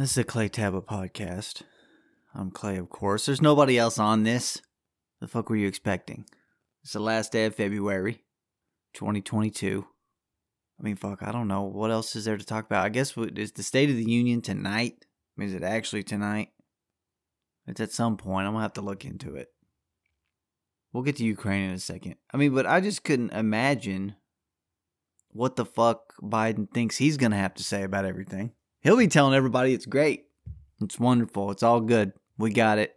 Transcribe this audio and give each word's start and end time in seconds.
This 0.00 0.12
is 0.12 0.16
a 0.16 0.24
Clay 0.24 0.48
Tabba 0.48 0.80
podcast. 0.80 1.60
I'm 2.34 2.50
Clay, 2.50 2.78
of 2.78 2.88
course. 2.88 3.26
There's 3.26 3.42
nobody 3.42 3.78
else 3.78 3.98
on 3.98 4.22
this. 4.22 4.62
The 5.20 5.28
fuck 5.28 5.50
were 5.50 5.56
you 5.56 5.68
expecting? 5.68 6.24
It's 6.82 6.94
the 6.94 7.00
last 7.00 7.32
day 7.32 7.44
of 7.44 7.54
February, 7.54 8.24
2022. 8.94 9.84
I 10.78 10.82
mean, 10.82 10.96
fuck, 10.96 11.22
I 11.22 11.32
don't 11.32 11.48
know. 11.48 11.64
What 11.64 11.90
else 11.90 12.16
is 12.16 12.24
there 12.24 12.38
to 12.38 12.46
talk 12.46 12.64
about? 12.64 12.86
I 12.86 12.88
guess 12.88 13.14
is 13.14 13.52
the 13.52 13.62
State 13.62 13.90
of 13.90 13.96
the 13.96 14.10
Union 14.10 14.40
tonight? 14.40 15.04
I 15.04 15.04
mean, 15.36 15.50
is 15.50 15.54
it 15.54 15.62
actually 15.62 16.02
tonight? 16.02 16.48
It's 17.66 17.82
at 17.82 17.92
some 17.92 18.16
point. 18.16 18.46
I'm 18.46 18.54
gonna 18.54 18.62
have 18.62 18.72
to 18.74 18.80
look 18.80 19.04
into 19.04 19.34
it. 19.34 19.48
We'll 20.94 21.02
get 21.02 21.16
to 21.16 21.26
Ukraine 21.26 21.68
in 21.68 21.74
a 21.74 21.78
second. 21.78 22.14
I 22.32 22.38
mean, 22.38 22.54
but 22.54 22.64
I 22.64 22.80
just 22.80 23.04
couldn't 23.04 23.34
imagine 23.34 24.14
what 25.28 25.56
the 25.56 25.66
fuck 25.66 26.14
Biden 26.22 26.72
thinks 26.72 26.96
he's 26.96 27.18
gonna 27.18 27.36
have 27.36 27.52
to 27.56 27.62
say 27.62 27.82
about 27.82 28.06
everything. 28.06 28.52
He'll 28.80 28.96
be 28.96 29.08
telling 29.08 29.34
everybody 29.34 29.74
it's 29.74 29.86
great. 29.86 30.24
It's 30.80 30.98
wonderful. 30.98 31.50
It's 31.50 31.62
all 31.62 31.80
good. 31.80 32.12
We 32.38 32.52
got 32.52 32.78
it. 32.78 32.94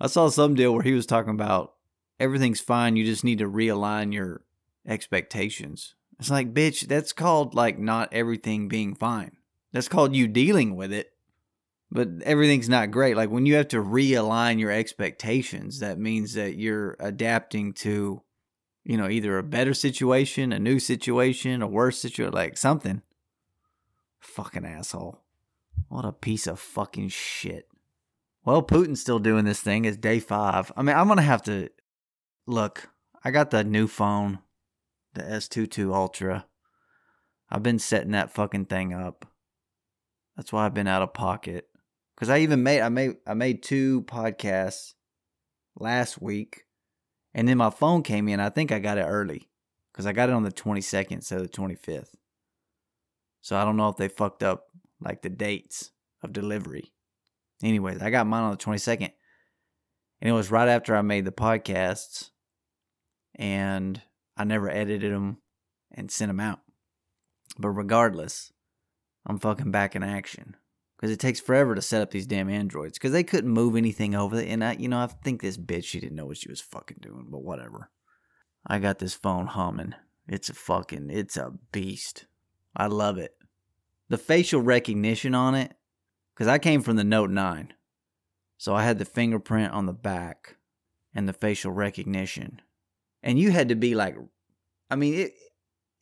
I 0.00 0.06
saw 0.06 0.28
some 0.28 0.54
deal 0.54 0.72
where 0.72 0.82
he 0.82 0.92
was 0.92 1.06
talking 1.06 1.34
about 1.34 1.74
everything's 2.18 2.60
fine. 2.60 2.96
You 2.96 3.04
just 3.04 3.24
need 3.24 3.38
to 3.38 3.48
realign 3.48 4.12
your 4.12 4.42
expectations. 4.86 5.94
It's 6.18 6.30
like, 6.30 6.54
bitch, 6.54 6.86
that's 6.86 7.12
called 7.12 7.54
like 7.54 7.78
not 7.78 8.08
everything 8.12 8.68
being 8.68 8.94
fine. 8.94 9.32
That's 9.72 9.88
called 9.88 10.16
you 10.16 10.28
dealing 10.28 10.76
with 10.76 10.92
it. 10.92 11.10
But 11.90 12.08
everything's 12.24 12.70
not 12.70 12.90
great. 12.90 13.16
Like 13.16 13.30
when 13.30 13.44
you 13.44 13.56
have 13.56 13.68
to 13.68 13.82
realign 13.82 14.58
your 14.58 14.70
expectations, 14.70 15.80
that 15.80 15.98
means 15.98 16.32
that 16.34 16.56
you're 16.56 16.96
adapting 16.98 17.74
to, 17.74 18.22
you 18.84 18.96
know, 18.96 19.10
either 19.10 19.36
a 19.36 19.42
better 19.42 19.74
situation, 19.74 20.52
a 20.52 20.58
new 20.58 20.78
situation, 20.78 21.60
a 21.60 21.66
worse 21.66 21.98
situation, 21.98 22.32
like 22.32 22.56
something. 22.56 23.02
Fucking 24.22 24.64
asshole. 24.64 25.20
What 25.88 26.04
a 26.04 26.12
piece 26.12 26.46
of 26.46 26.58
fucking 26.58 27.08
shit. 27.08 27.68
Well, 28.44 28.62
Putin's 28.62 29.00
still 29.00 29.18
doing 29.18 29.44
this 29.44 29.60
thing. 29.60 29.84
It's 29.84 29.96
day 29.96 30.20
five. 30.20 30.72
I 30.76 30.82
mean, 30.82 30.96
I'm 30.96 31.06
going 31.06 31.18
to 31.18 31.22
have 31.22 31.42
to 31.42 31.68
look. 32.46 32.88
I 33.24 33.30
got 33.30 33.50
the 33.50 33.62
new 33.62 33.86
phone, 33.86 34.38
the 35.14 35.22
S22 35.22 35.92
Ultra. 35.94 36.46
I've 37.50 37.62
been 37.62 37.78
setting 37.78 38.12
that 38.12 38.32
fucking 38.32 38.66
thing 38.66 38.94
up. 38.94 39.26
That's 40.36 40.52
why 40.52 40.64
I've 40.64 40.74
been 40.74 40.86
out 40.88 41.02
of 41.02 41.12
pocket. 41.12 41.68
Cause 42.16 42.30
I 42.30 42.38
even 42.38 42.62
made 42.62 42.80
I 42.80 42.88
made 42.88 43.16
I 43.26 43.34
made 43.34 43.64
two 43.64 44.02
podcasts 44.02 44.94
last 45.76 46.22
week, 46.22 46.66
and 47.34 47.48
then 47.48 47.58
my 47.58 47.70
phone 47.70 48.04
came 48.04 48.28
in. 48.28 48.38
I 48.38 48.48
think 48.48 48.70
I 48.70 48.78
got 48.78 48.98
it 48.98 49.02
early, 49.02 49.48
cause 49.92 50.06
I 50.06 50.12
got 50.12 50.28
it 50.28 50.34
on 50.34 50.44
the 50.44 50.52
22nd 50.52 51.24
so 51.24 51.40
the 51.40 51.48
25th. 51.48 52.14
So 53.42 53.56
I 53.56 53.64
don't 53.64 53.76
know 53.76 53.88
if 53.88 53.96
they 53.96 54.08
fucked 54.08 54.42
up 54.42 54.68
like 55.00 55.22
the 55.22 55.28
dates 55.28 55.90
of 56.22 56.32
delivery. 56.32 56.92
Anyways, 57.62 58.00
I 58.00 58.10
got 58.10 58.26
mine 58.26 58.44
on 58.44 58.52
the 58.52 58.56
22nd. 58.56 59.10
And 60.20 60.28
it 60.30 60.32
was 60.32 60.50
right 60.50 60.68
after 60.68 60.96
I 60.96 61.02
made 61.02 61.24
the 61.24 61.32
podcasts 61.32 62.30
and 63.34 64.00
I 64.36 64.44
never 64.44 64.70
edited 64.70 65.12
them 65.12 65.38
and 65.90 66.10
sent 66.10 66.28
them 66.28 66.40
out. 66.40 66.60
But 67.58 67.70
regardless, 67.70 68.52
I'm 69.26 69.38
fucking 69.38 69.70
back 69.70 69.94
in 69.96 70.02
action 70.02 70.56
because 70.96 71.12
it 71.12 71.18
takes 71.18 71.40
forever 71.40 71.74
to 71.74 71.82
set 71.82 72.02
up 72.02 72.12
these 72.12 72.26
damn 72.26 72.48
androids 72.48 72.98
because 72.98 73.12
they 73.12 73.24
couldn't 73.24 73.50
move 73.50 73.76
anything 73.76 74.14
over. 74.14 74.38
And 74.38 74.64
I, 74.64 74.74
you 74.74 74.88
know, 74.88 75.00
I 75.00 75.08
think 75.08 75.42
this 75.42 75.58
bitch 75.58 75.84
she 75.84 76.00
didn't 76.00 76.16
know 76.16 76.26
what 76.26 76.36
she 76.36 76.48
was 76.48 76.60
fucking 76.60 76.98
doing, 77.00 77.26
but 77.28 77.42
whatever. 77.42 77.90
I 78.66 78.78
got 78.78 79.00
this 79.00 79.14
phone 79.14 79.48
humming. 79.48 79.94
It's 80.28 80.48
a 80.48 80.54
fucking, 80.54 81.10
it's 81.10 81.36
a 81.36 81.52
beast. 81.72 82.26
I 82.76 82.86
love 82.86 83.18
it. 83.18 83.34
The 84.08 84.18
facial 84.18 84.60
recognition 84.60 85.34
on 85.34 85.54
it, 85.54 85.74
because 86.34 86.48
I 86.48 86.58
came 86.58 86.82
from 86.82 86.96
the 86.96 87.04
Note 87.04 87.30
9. 87.30 87.72
So 88.58 88.74
I 88.74 88.84
had 88.84 88.98
the 88.98 89.04
fingerprint 89.04 89.72
on 89.72 89.86
the 89.86 89.92
back 89.92 90.56
and 91.14 91.28
the 91.28 91.32
facial 91.32 91.72
recognition. 91.72 92.60
And 93.22 93.38
you 93.38 93.50
had 93.50 93.68
to 93.68 93.74
be 93.74 93.94
like, 93.94 94.16
I 94.90 94.96
mean, 94.96 95.14
it, 95.14 95.34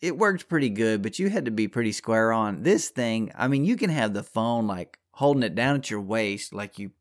it 0.00 0.18
worked 0.18 0.48
pretty 0.48 0.70
good, 0.70 1.02
but 1.02 1.18
you 1.18 1.28
had 1.28 1.44
to 1.44 1.50
be 1.50 1.68
pretty 1.68 1.92
square 1.92 2.32
on. 2.32 2.62
This 2.62 2.88
thing, 2.88 3.32
I 3.36 3.48
mean, 3.48 3.64
you 3.64 3.76
can 3.76 3.90
have 3.90 4.14
the 4.14 4.22
phone 4.22 4.66
like 4.66 4.98
holding 5.12 5.42
it 5.42 5.54
down 5.54 5.76
at 5.76 5.90
your 5.90 6.00
waist, 6.00 6.52
like 6.52 6.78
you, 6.78 6.92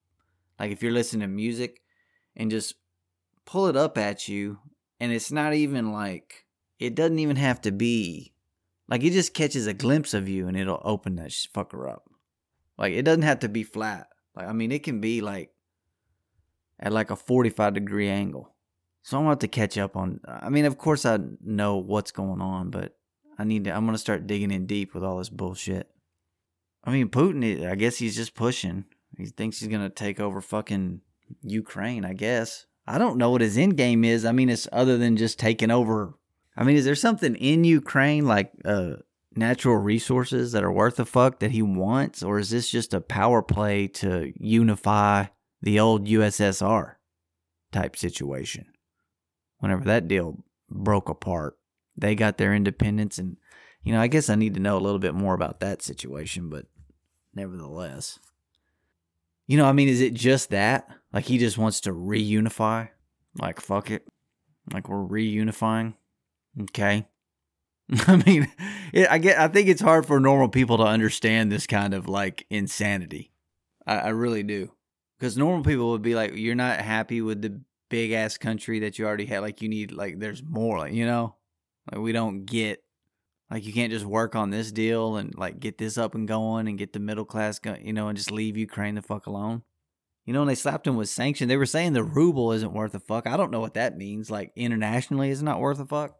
like 0.59 0.71
if 0.71 0.83
you're 0.83 0.91
listening 0.91 1.21
to 1.21 1.27
music, 1.27 1.81
and 2.35 2.51
just 2.51 2.75
pull 3.45 3.67
it 3.67 3.75
up 3.75 3.97
at 3.97 4.27
you, 4.27 4.59
and 4.99 5.11
it's 5.11 5.31
not 5.31 5.53
even 5.53 5.91
like, 5.91 6.45
it 6.79 6.95
doesn't 6.95 7.19
even 7.19 7.35
have 7.35 7.61
to 7.61 7.71
be 7.71 8.33
like 8.89 9.03
it 9.03 9.11
just 9.11 9.33
catches 9.33 9.67
a 9.67 9.73
glimpse 9.73 10.13
of 10.13 10.27
you 10.27 10.47
and 10.47 10.57
it'll 10.57 10.81
open 10.83 11.15
that 11.15 11.29
fucker 11.29 11.89
up. 11.89 12.09
Like 12.77 12.93
it 12.93 13.03
doesn't 13.03 13.21
have 13.21 13.39
to 13.39 13.49
be 13.49 13.63
flat. 13.63 14.07
Like 14.35 14.47
I 14.47 14.53
mean, 14.53 14.71
it 14.71 14.83
can 14.83 14.99
be 14.99 15.21
like 15.21 15.51
at 16.79 16.91
like 16.91 17.11
a 17.11 17.15
forty-five 17.15 17.75
degree 17.75 18.09
angle. 18.09 18.53
So 19.03 19.17
I'm 19.17 19.25
have 19.25 19.39
to 19.39 19.47
catch 19.47 19.77
up 19.77 19.95
on. 19.95 20.19
I 20.27 20.49
mean, 20.49 20.65
of 20.65 20.77
course 20.77 21.05
I 21.05 21.19
know 21.41 21.77
what's 21.77 22.11
going 22.11 22.41
on, 22.41 22.69
but 22.69 22.95
I 23.37 23.43
need 23.43 23.65
to. 23.65 23.75
I'm 23.75 23.85
gonna 23.85 23.97
start 23.97 24.27
digging 24.27 24.51
in 24.51 24.65
deep 24.65 24.93
with 24.93 25.03
all 25.03 25.17
this 25.17 25.29
bullshit. 25.29 25.89
I 26.83 26.91
mean, 26.91 27.09
Putin. 27.09 27.69
I 27.69 27.75
guess 27.75 27.97
he's 27.97 28.15
just 28.15 28.33
pushing. 28.33 28.85
He 29.17 29.25
thinks 29.27 29.59
he's 29.59 29.69
gonna 29.69 29.89
take 29.89 30.19
over 30.19 30.41
fucking 30.41 31.01
Ukraine. 31.43 32.05
I 32.05 32.13
guess. 32.13 32.65
I 32.87 32.97
don't 32.97 33.17
know 33.17 33.29
what 33.29 33.41
his 33.41 33.57
end 33.57 33.77
game 33.77 34.03
is. 34.03 34.25
I 34.25 34.31
mean, 34.31 34.49
it's 34.49 34.67
other 34.71 34.97
than 34.97 35.15
just 35.15 35.37
taking 35.37 35.69
over 35.69 36.15
I 36.59 36.65
mean, 36.65 36.75
is 36.75 36.83
there 36.83 36.93
something 36.93 37.35
in 37.35 37.63
Ukraine 37.63 38.25
like 38.25 38.51
uh, 38.65 38.95
natural 39.33 39.77
resources 39.77 40.51
that 40.51 40.63
are 40.63 40.71
worth 40.71 40.99
a 40.99 41.05
fuck 41.05 41.39
that 41.39 41.51
he 41.51 41.61
wants, 41.61 42.21
or 42.21 42.37
is 42.37 42.49
this 42.49 42.69
just 42.69 42.93
a 42.93 42.99
power 42.99 43.41
play 43.41 43.87
to 43.87 44.33
unify 44.37 45.27
the 45.61 45.79
old 45.79 46.05
USSR 46.07 46.95
type 47.71 47.95
situation? 47.95 48.65
Whenever 49.59 49.85
that 49.85 50.09
deal 50.09 50.43
broke 50.69 51.07
apart, 51.07 51.57
they 51.95 52.13
got 52.13 52.37
their 52.37 52.53
independence, 52.53 53.17
and 53.17 53.37
you 53.81 53.93
know, 53.93 54.01
I 54.01 54.07
guess 54.07 54.29
I 54.29 54.35
need 54.35 54.53
to 54.55 54.59
know 54.59 54.77
a 54.77 54.83
little 54.83 54.99
bit 54.99 55.15
more 55.15 55.35
about 55.35 55.61
that 55.61 55.81
situation, 55.81 56.49
but 56.49 56.65
nevertheless. 57.33 58.19
You 59.47 59.55
know, 59.55 59.65
I 59.65 59.71
mean, 59.71 59.87
is 59.87 60.01
it 60.01 60.13
just 60.13 60.49
that? 60.49 60.89
Like 61.13 61.23
he 61.23 61.37
just 61.37 61.57
wants 61.57 61.79
to 61.81 61.93
reunify? 61.93 62.89
Like 63.39 63.61
fuck 63.61 63.89
it. 63.89 64.05
Like 64.73 64.89
we're 64.89 65.07
reunifying? 65.07 65.93
Okay. 66.61 67.07
I 68.07 68.17
mean, 68.25 68.51
it, 68.93 69.09
I 69.09 69.17
get. 69.17 69.39
I 69.39 69.47
think 69.47 69.67
it's 69.67 69.81
hard 69.81 70.05
for 70.05 70.19
normal 70.19 70.49
people 70.49 70.77
to 70.77 70.83
understand 70.83 71.51
this 71.51 71.65
kind 71.65 71.93
of 71.93 72.07
like 72.07 72.45
insanity. 72.49 73.31
I, 73.87 73.97
I 73.97 74.07
really 74.09 74.43
do, 74.43 74.71
because 75.17 75.37
normal 75.37 75.63
people 75.63 75.91
would 75.91 76.03
be 76.03 76.13
like, 76.13 76.35
"You're 76.35 76.55
not 76.55 76.81
happy 76.81 77.21
with 77.21 77.41
the 77.41 77.61
big 77.89 78.11
ass 78.11 78.37
country 78.37 78.79
that 78.79 78.99
you 78.99 79.07
already 79.07 79.25
had. 79.25 79.39
Like, 79.39 79.61
you 79.63 79.69
need 79.69 79.91
like 79.91 80.19
there's 80.19 80.43
more. 80.43 80.77
Like, 80.77 80.93
you 80.93 81.05
know, 81.05 81.35
like 81.91 82.01
we 82.01 82.11
don't 82.11 82.45
get. 82.45 82.83
Like, 83.49 83.65
you 83.65 83.73
can't 83.73 83.91
just 83.91 84.05
work 84.05 84.35
on 84.35 84.51
this 84.51 84.71
deal 84.71 85.15
and 85.15 85.35
like 85.35 85.59
get 85.59 85.79
this 85.79 85.97
up 85.97 86.13
and 86.13 86.27
going 86.27 86.67
and 86.67 86.77
get 86.77 86.93
the 86.93 86.99
middle 86.99 87.25
class, 87.25 87.57
go, 87.57 87.75
you 87.81 87.93
know, 87.93 88.07
and 88.07 88.15
just 88.15 88.29
leave 88.29 88.55
Ukraine 88.55 88.93
the 88.93 89.01
fuck 89.01 89.25
alone. 89.25 89.63
You 90.27 90.33
know, 90.33 90.41
when 90.41 90.47
they 90.47 90.53
slapped 90.53 90.85
him 90.85 90.95
with 90.95 91.09
sanctions, 91.09 91.49
they 91.49 91.57
were 91.57 91.65
saying 91.65 91.93
the 91.93 92.03
ruble 92.03 92.51
isn't 92.51 92.73
worth 92.73 92.93
a 92.93 92.99
fuck. 92.99 93.25
I 93.25 93.35
don't 93.35 93.49
know 93.49 93.61
what 93.61 93.73
that 93.73 93.97
means. 93.97 94.29
Like 94.29 94.51
internationally, 94.55 95.31
it's 95.31 95.41
not 95.41 95.59
worth 95.59 95.79
a 95.79 95.85
fuck 95.85 96.18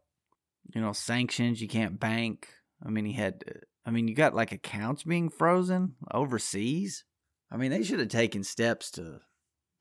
you 0.73 0.81
know, 0.81 0.93
sanctions, 0.93 1.61
you 1.61 1.67
can't 1.67 1.99
bank. 1.99 2.47
I 2.85 2.89
mean, 2.89 3.05
he 3.05 3.13
had, 3.13 3.43
uh, 3.47 3.59
I 3.85 3.91
mean, 3.91 4.07
you 4.07 4.15
got 4.15 4.35
like 4.35 4.51
accounts 4.51 5.03
being 5.03 5.29
frozen 5.29 5.95
overseas. 6.11 7.03
I 7.51 7.57
mean, 7.57 7.71
they 7.71 7.83
should 7.83 7.99
have 7.99 8.09
taken 8.09 8.43
steps 8.43 8.91
to 8.91 9.21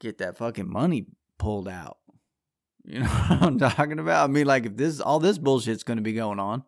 get 0.01 0.19
that 0.19 0.39
fucking 0.39 0.71
money 0.71 1.07
pulled 1.39 1.69
out. 1.69 1.99
You 2.85 3.01
know 3.01 3.07
what 3.07 3.43
I'm 3.43 3.59
talking 3.59 3.99
about? 3.99 4.31
I 4.31 4.33
mean, 4.33 4.47
like, 4.47 4.65
if 4.65 4.75
this, 4.75 4.99
all 4.99 5.19
this 5.19 5.37
bullshit's 5.37 5.83
going 5.83 5.99
to 5.99 6.03
be 6.03 6.15
going 6.15 6.39
on, 6.39 6.65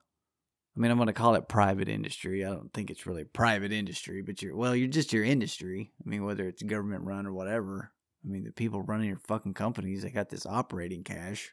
I 0.77 0.81
mean, 0.81 0.91
I'm 0.91 0.99
going 0.99 1.07
to 1.07 1.15
call 1.15 1.35
it 1.35 1.49
private 1.49 1.89
industry. 1.89 2.45
I 2.45 2.51
don't 2.51 2.71
think 2.75 2.91
it's 2.91 3.07
really 3.07 3.25
private 3.25 3.73
industry, 3.73 4.21
but 4.21 4.43
you're, 4.43 4.55
well, 4.55 4.77
you're 4.77 4.89
just 4.89 5.15
your 5.15 5.25
industry. 5.25 5.93
I 5.99 6.07
mean, 6.07 6.25
whether 6.25 6.47
it's 6.47 6.63
government 6.63 7.05
run 7.05 7.27
or 7.27 7.33
whatever. 7.33 7.93
I 8.23 8.29
mean, 8.29 8.45
the 8.45 8.53
people 8.53 8.83
running 8.83 9.09
your 9.09 9.21
fucking 9.29 9.55
companies, 9.55 10.03
they 10.03 10.11
got 10.11 10.29
this 10.29 10.45
operating 10.45 11.05
cash 11.05 11.53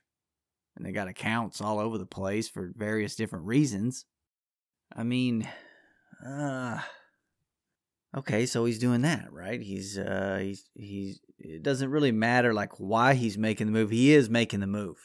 and 0.77 0.85
they 0.85 0.91
got 0.91 1.07
accounts 1.07 1.59
all 1.59 1.79
over 1.79 1.97
the 1.97 2.05
place 2.05 2.47
for 2.47 2.71
various 2.75 3.15
different 3.15 3.45
reasons. 3.45 4.05
I 4.95 5.03
mean, 5.03 5.47
uh 6.25 6.79
okay, 8.15 8.45
so 8.45 8.65
he's 8.65 8.79
doing 8.79 9.01
that, 9.01 9.31
right? 9.31 9.61
He's 9.61 9.97
uh 9.97 10.39
he's 10.41 10.69
he's 10.75 11.19
it 11.39 11.63
doesn't 11.63 11.91
really 11.91 12.11
matter 12.11 12.53
like 12.53 12.79
why 12.79 13.15
he's 13.15 13.37
making 13.37 13.67
the 13.67 13.73
move. 13.73 13.89
He 13.89 14.13
is 14.13 14.29
making 14.29 14.59
the 14.59 14.67
move. 14.67 14.97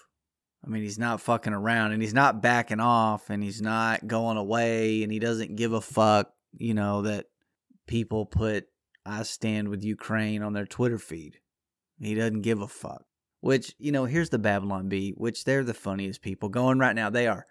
I 0.64 0.68
mean, 0.68 0.82
he's 0.82 0.98
not 0.98 1.20
fucking 1.20 1.52
around 1.52 1.92
and 1.92 2.00
he's 2.00 2.14
not 2.14 2.40
backing 2.40 2.78
off 2.78 3.30
and 3.30 3.42
he's 3.42 3.60
not 3.60 4.06
going 4.06 4.36
away 4.36 5.02
and 5.02 5.10
he 5.10 5.18
doesn't 5.18 5.56
give 5.56 5.72
a 5.72 5.80
fuck, 5.80 6.32
you 6.56 6.72
know, 6.72 7.02
that 7.02 7.26
people 7.88 8.26
put 8.26 8.66
I 9.04 9.24
stand 9.24 9.68
with 9.68 9.82
Ukraine 9.82 10.42
on 10.42 10.52
their 10.52 10.66
Twitter 10.66 10.98
feed. 10.98 11.40
He 11.98 12.14
doesn't 12.14 12.42
give 12.42 12.60
a 12.60 12.68
fuck. 12.68 13.04
Which, 13.42 13.74
you 13.78 13.90
know, 13.90 14.04
here's 14.04 14.30
the 14.30 14.38
Babylon 14.38 14.88
Bee, 14.88 15.14
which 15.16 15.44
they're 15.44 15.64
the 15.64 15.74
funniest 15.74 16.22
people 16.22 16.48
going 16.48 16.78
right 16.78 16.94
now. 16.94 17.10
They 17.10 17.26
are. 17.26 17.44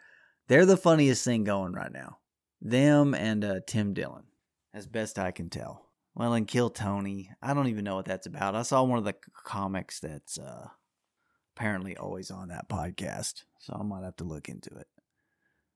They're 0.48 0.66
the 0.66 0.78
funniest 0.78 1.24
thing 1.26 1.44
going 1.44 1.74
right 1.74 1.92
now. 1.92 2.18
Them 2.62 3.14
and 3.14 3.44
uh, 3.44 3.60
Tim 3.68 3.94
Dillon, 3.94 4.24
as 4.74 4.88
best 4.88 5.20
I 5.20 5.32
can 5.32 5.50
tell. 5.50 5.90
Well, 6.16 6.34
and 6.34 6.48
Kill 6.48 6.70
Tony. 6.70 7.30
I 7.42 7.54
don't 7.54 7.68
even 7.68 7.84
know 7.84 7.96
what 7.96 8.06
that's 8.06 8.26
about. 8.26 8.56
I 8.56 8.62
saw 8.62 8.84
one 8.84 9.00
of 9.00 9.04
the 9.04 9.16
comics 9.44 10.00
that's 10.00 10.40
uh, 10.40 10.70
apparently 11.56 11.98
always 11.98 12.32
on 12.32 12.48
that 12.48 12.70
podcast, 12.70 13.44
so 13.60 13.78
I 13.78 13.84
might 13.84 14.06
have 14.06 14.16
to 14.18 14.24
look 14.24 14.48
into 14.48 14.74
it. 14.78 14.88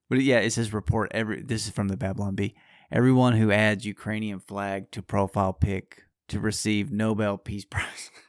But 0.08 0.22
yeah, 0.22 0.38
it 0.38 0.52
says 0.52 0.72
report 0.72 1.12
every. 1.12 1.42
This 1.42 1.66
is 1.66 1.72
from 1.72 1.88
the 1.88 1.96
Babylon 1.98 2.36
Bee. 2.36 2.54
Everyone 2.90 3.34
who 3.34 3.50
adds 3.52 3.84
Ukrainian 3.84 4.40
flag 4.40 4.90
to 4.92 5.02
profile 5.02 5.52
pic 5.52 6.04
to 6.28 6.40
receive 6.40 6.90
Nobel 6.90 7.36
Peace 7.36 7.66
Prize. 7.66 8.10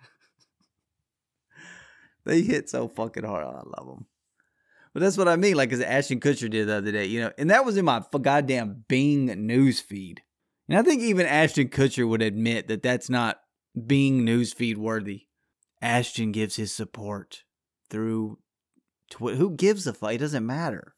they 2.27 2.41
hit 2.41 2.69
so 2.69 2.88
fucking 2.88 3.24
hard. 3.24 3.45
I 3.45 3.63
love 3.77 3.88
them. 3.88 4.06
But 4.94 5.01
that's 5.01 5.18
what 5.18 5.27
I 5.27 5.35
mean. 5.35 5.56
Like, 5.56 5.71
as 5.71 5.81
Ashton 5.81 6.19
Kutcher 6.19 6.50
did 6.50 6.68
the 6.68 6.75
other 6.75 6.91
day, 6.91 7.06
you 7.06 7.21
know, 7.21 7.31
and 7.38 7.50
that 7.50 7.65
was 7.65 7.77
in 7.77 7.85
my 7.85 8.03
goddamn 8.21 8.83
Bing 8.88 9.25
news 9.45 9.79
feed. 9.79 10.21
And 10.68 10.77
I 10.77 10.83
think 10.83 11.01
even 11.01 11.25
Ashton 11.25 11.69
Kutcher 11.69 12.07
would 12.07 12.21
admit 12.21 12.68
that 12.68 12.83
that's 12.83 13.09
not 13.09 13.39
Bing 13.85 14.25
news 14.25 14.53
feed 14.53 14.77
worthy. 14.77 15.27
Ashton 15.81 16.31
gives 16.31 16.56
his 16.56 16.74
support 16.74 17.44
through 17.89 18.39
Twitter. 19.09 19.38
Who 19.38 19.51
gives 19.51 19.85
a 19.88 19.94
fuck? 19.94 20.13
It 20.13 20.18
doesn't 20.18 20.45
matter. 20.45 20.95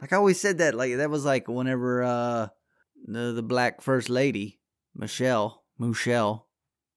Like 0.00 0.12
I 0.12 0.16
always 0.16 0.40
said 0.40 0.58
that. 0.58 0.74
Like 0.74 0.96
that 0.96 1.10
was 1.10 1.24
like 1.24 1.48
whenever 1.48 2.02
uh 2.02 2.48
the 3.04 3.32
the 3.32 3.42
black 3.42 3.80
first 3.80 4.10
lady 4.10 4.60
Michelle 4.94 5.64
Michelle 5.78 6.45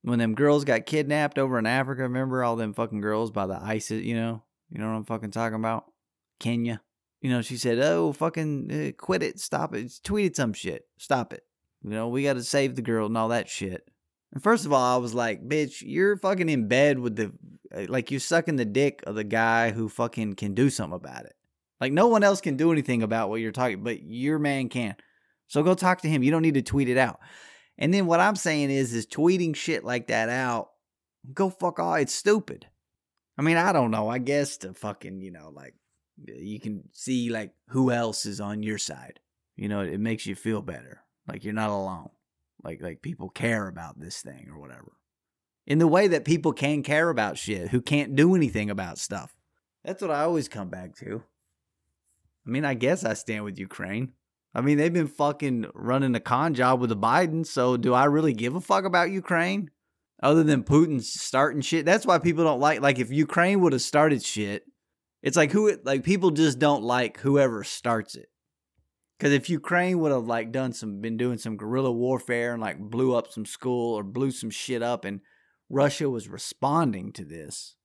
when 0.02 0.20
them 0.20 0.36
girls 0.36 0.66
got 0.66 0.86
kidnapped 0.86 1.38
over 1.38 1.60
in 1.60 1.66
Africa. 1.66 2.04
Remember 2.04 2.44
all 2.44 2.56
them 2.56 2.74
fucking 2.74 3.02
girls 3.02 3.32
by 3.32 3.48
the 3.48 3.62
ISIS? 3.62 4.04
You 4.04 4.16
know, 4.16 4.44
you 4.70 4.80
know 4.80 4.88
what 4.88 4.98
I'm 4.98 5.06
fucking 5.06 5.32
talking 5.32 5.56
about? 5.56 5.86
Kenya. 6.40 6.82
You 7.22 7.30
know, 7.30 7.42
she 7.42 7.58
said, 7.58 7.80
"Oh, 7.80 8.14
fucking 8.14 8.72
uh, 8.72 8.92
quit 8.98 9.24
it, 9.24 9.40
stop 9.40 9.76
it." 9.76 9.88
Tweeted 10.04 10.36
some 10.36 10.54
shit. 10.54 10.84
Stop 10.98 11.34
it. 11.34 11.44
You 11.84 11.90
know, 11.90 12.08
we 12.08 12.24
got 12.24 12.34
to 12.34 12.44
save 12.44 12.76
the 12.76 12.82
girl 12.82 13.08
and 13.08 13.18
all 13.18 13.30
that 13.30 13.50
shit. 13.50 13.84
And 14.32 14.42
first 14.42 14.66
of 14.66 14.72
all, 14.72 14.96
I 14.96 15.02
was 15.02 15.14
like, 15.14 15.42
"Bitch, 15.46 15.82
you're 15.82 16.16
fucking 16.16 16.48
in 16.48 16.70
bed 16.70 17.00
with 17.00 17.18
the 17.18 17.34
uh, 17.76 17.86
like 17.90 18.12
you're 18.12 18.20
sucking 18.20 18.56
the 18.56 18.66
dick 18.66 19.04
of 19.06 19.16
the 19.16 19.24
guy 19.24 19.72
who 19.72 19.90
fucking 19.90 20.36
can 20.36 20.54
do 20.54 20.70
something 20.70 20.96
about 20.96 21.26
it. 21.26 21.36
Like 21.80 21.94
no 21.94 22.08
one 22.08 22.24
else 22.24 22.42
can 22.42 22.58
do 22.58 22.72
anything 22.72 23.04
about 23.04 23.30
what 23.30 23.42
you're 23.42 23.52
talking, 23.52 23.84
but 23.84 24.02
your 24.04 24.40
man 24.40 24.70
can. 24.70 24.96
So 25.48 25.64
go 25.64 25.74
talk 25.74 26.02
to 26.02 26.10
him. 26.10 26.24
You 26.24 26.32
don't 26.32 26.42
need 26.42 26.56
to 26.56 26.62
tweet 26.62 26.90
it 26.90 26.98
out. 26.98 27.20
And 27.80 27.94
then 27.94 28.06
what 28.06 28.20
I'm 28.20 28.36
saying 28.36 28.70
is, 28.70 28.94
is 28.94 29.08
tweeting 29.08 29.56
shit 29.56 29.86
like 29.86 30.08
that 30.08 30.28
out, 30.30 30.72
go 31.34 31.50
fuck 31.50 31.80
off. 31.80 32.00
It's 32.00 32.14
stupid. 32.14 32.68
I 33.38 33.42
mean, 33.42 33.56
I 33.56 33.72
don't 33.72 33.90
know. 33.90 34.10
I 34.10 34.18
guess 34.18 34.58
to 34.58 34.74
fucking, 34.74 35.22
you 35.22 35.32
know, 35.32 35.50
like 35.56 35.74
you 36.26 36.60
can 36.60 36.84
see 36.92 37.30
like 37.30 37.54
who 37.70 37.90
else 37.90 38.26
is 38.26 38.42
on 38.42 38.62
your 38.64 38.78
side. 38.78 39.22
You 39.56 39.70
know, 39.70 39.80
it 39.80 40.00
makes 40.00 40.26
you 40.26 40.36
feel 40.36 40.62
better. 40.62 41.02
Like 41.26 41.46
you're 41.46 41.54
not 41.54 41.70
alone. 41.70 42.10
Like 42.64 42.82
like 42.82 43.02
people 43.02 43.30
care 43.30 43.70
about 43.70 43.98
this 43.98 44.22
thing 44.22 44.50
or 44.52 44.60
whatever. 44.60 44.92
In 45.66 45.80
the 45.80 45.88
way 45.88 46.10
that 46.10 46.26
people 46.26 46.52
can 46.52 46.84
care 46.84 47.10
about 47.10 47.38
shit 47.38 47.70
who 47.70 47.80
can't 47.80 48.16
do 48.16 48.36
anything 48.36 48.70
about 48.70 48.98
stuff. 48.98 49.38
That's 49.86 50.02
what 50.02 50.12
I 50.12 50.24
always 50.24 50.50
come 50.50 50.68
back 50.68 50.98
to. 50.98 51.24
I 52.46 52.50
mean, 52.50 52.66
I 52.66 52.74
guess 52.74 53.06
I 53.06 53.14
stand 53.14 53.46
with 53.46 53.58
Ukraine. 53.58 54.12
I 54.60 54.62
mean, 54.62 54.78
they've 54.78 54.92
been 54.92 55.08
fucking 55.08 55.68
running 55.74 56.16
a 56.16 56.20
con 56.20 56.54
job 56.54 56.82
with 56.82 56.90
the 56.90 56.98
Biden, 56.98 57.48
so 57.48 57.78
do 57.78 57.94
I 57.94 58.04
really 58.04 58.34
give 58.34 58.56
a 58.56 58.60
fuck 58.60 58.84
about 58.84 59.10
Ukraine? 59.10 59.72
Other 60.22 60.44
than 60.44 60.66
Putin 60.66 61.02
starting 61.02 61.62
shit. 61.62 61.86
That's 61.86 62.06
why 62.06 62.20
people 62.20 62.44
don't 62.44 62.60
like 62.60 62.82
like 62.82 63.00
if 63.00 63.10
Ukraine 63.10 63.62
would 63.62 63.72
have 63.72 63.82
started 63.82 64.22
shit, 64.22 64.66
it's 65.24 65.38
like 65.38 65.54
who 65.54 65.78
like 65.86 66.04
people 66.04 66.32
just 66.32 66.60
don't 66.60 66.84
like 66.84 67.22
whoever 67.22 67.64
starts 67.64 68.16
it. 68.16 68.28
Cuz 69.22 69.32
if 69.32 69.50
Ukraine 69.50 70.00
would 70.00 70.12
have 70.12 70.28
like 70.28 70.52
done 70.52 70.74
some 70.74 71.00
been 71.00 71.16
doing 71.16 71.38
some 71.38 71.56
guerrilla 71.56 71.94
warfare 71.94 72.52
and 72.52 72.62
like 72.62 72.80
blew 72.80 73.16
up 73.16 73.32
some 73.32 73.46
school 73.46 73.98
or 73.98 74.04
blew 74.04 74.30
some 74.30 74.50
shit 74.50 74.84
up 74.84 75.06
and 75.06 75.22
Russia 75.70 76.10
was 76.10 76.28
responding 76.28 77.14
to 77.14 77.24
this. 77.24 77.78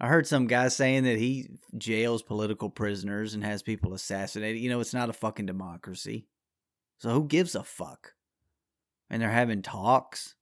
I 0.00 0.06
heard 0.06 0.26
some 0.26 0.46
guy 0.46 0.68
saying 0.68 1.04
that 1.04 1.18
he 1.18 1.48
jails 1.76 2.22
political 2.22 2.70
prisoners 2.70 3.34
and 3.34 3.42
has 3.44 3.62
people 3.62 3.94
assassinated. 3.94 4.62
You 4.62 4.70
know, 4.70 4.80
it's 4.80 4.94
not 4.94 5.10
a 5.10 5.14
fucking 5.14 5.46
democracy. 5.46 6.26
So 6.98 7.10
who 7.10 7.26
gives 7.26 7.54
a 7.54 7.64
fuck? 7.64 8.14
And 9.10 9.20
they're 9.20 9.30
having 9.30 9.62
talks. 9.62 10.34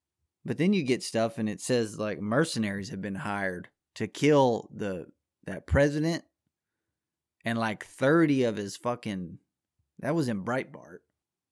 But 0.45 0.59
then 0.59 0.73
you 0.73 0.83
get 0.83 1.03
stuff 1.03 1.39
and 1.39 1.49
it 1.49 1.61
says 1.61 1.99
like 1.99 2.21
mercenaries 2.21 2.91
have 2.91 3.01
been 3.01 3.15
hired 3.15 3.69
to 3.95 4.07
kill 4.07 4.69
the 4.75 5.07
that 5.47 5.67
president 5.67 6.25
and 7.45 7.59
like 7.59 7.85
30 7.85 8.45
of 8.45 8.57
his 8.57 8.77
fucking 8.77 9.39
that 10.01 10.15
was 10.15 10.29
in 10.29 10.45
Breitbart. 10.45 10.99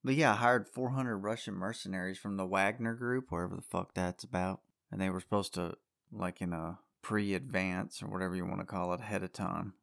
But 0.03 0.13
yeah, 0.13 0.33
I 0.33 0.35
hired 0.35 0.67
400 0.67 1.17
Russian 1.17 1.55
mercenaries 1.55 2.19
from 2.19 2.37
the 2.37 2.45
Wagner 2.45 2.93
group, 2.93 3.31
wherever 3.31 3.55
the 3.55 3.61
fuck 3.63 3.95
that's 3.95 4.23
about. 4.23 4.61
And 4.91 5.01
they 5.01 5.09
were 5.09 5.19
supposed 5.19 5.55
to 5.55 5.77
like 6.11 6.41
in 6.41 6.53
a 6.53 6.77
pre-advance 7.05 8.01
or 8.01 8.07
whatever 8.07 8.35
you 8.35 8.43
want 8.43 8.59
to 8.59 8.65
call 8.65 8.91
it 8.91 8.99
ahead 8.99 9.21
of 9.21 9.31
time 9.31 9.73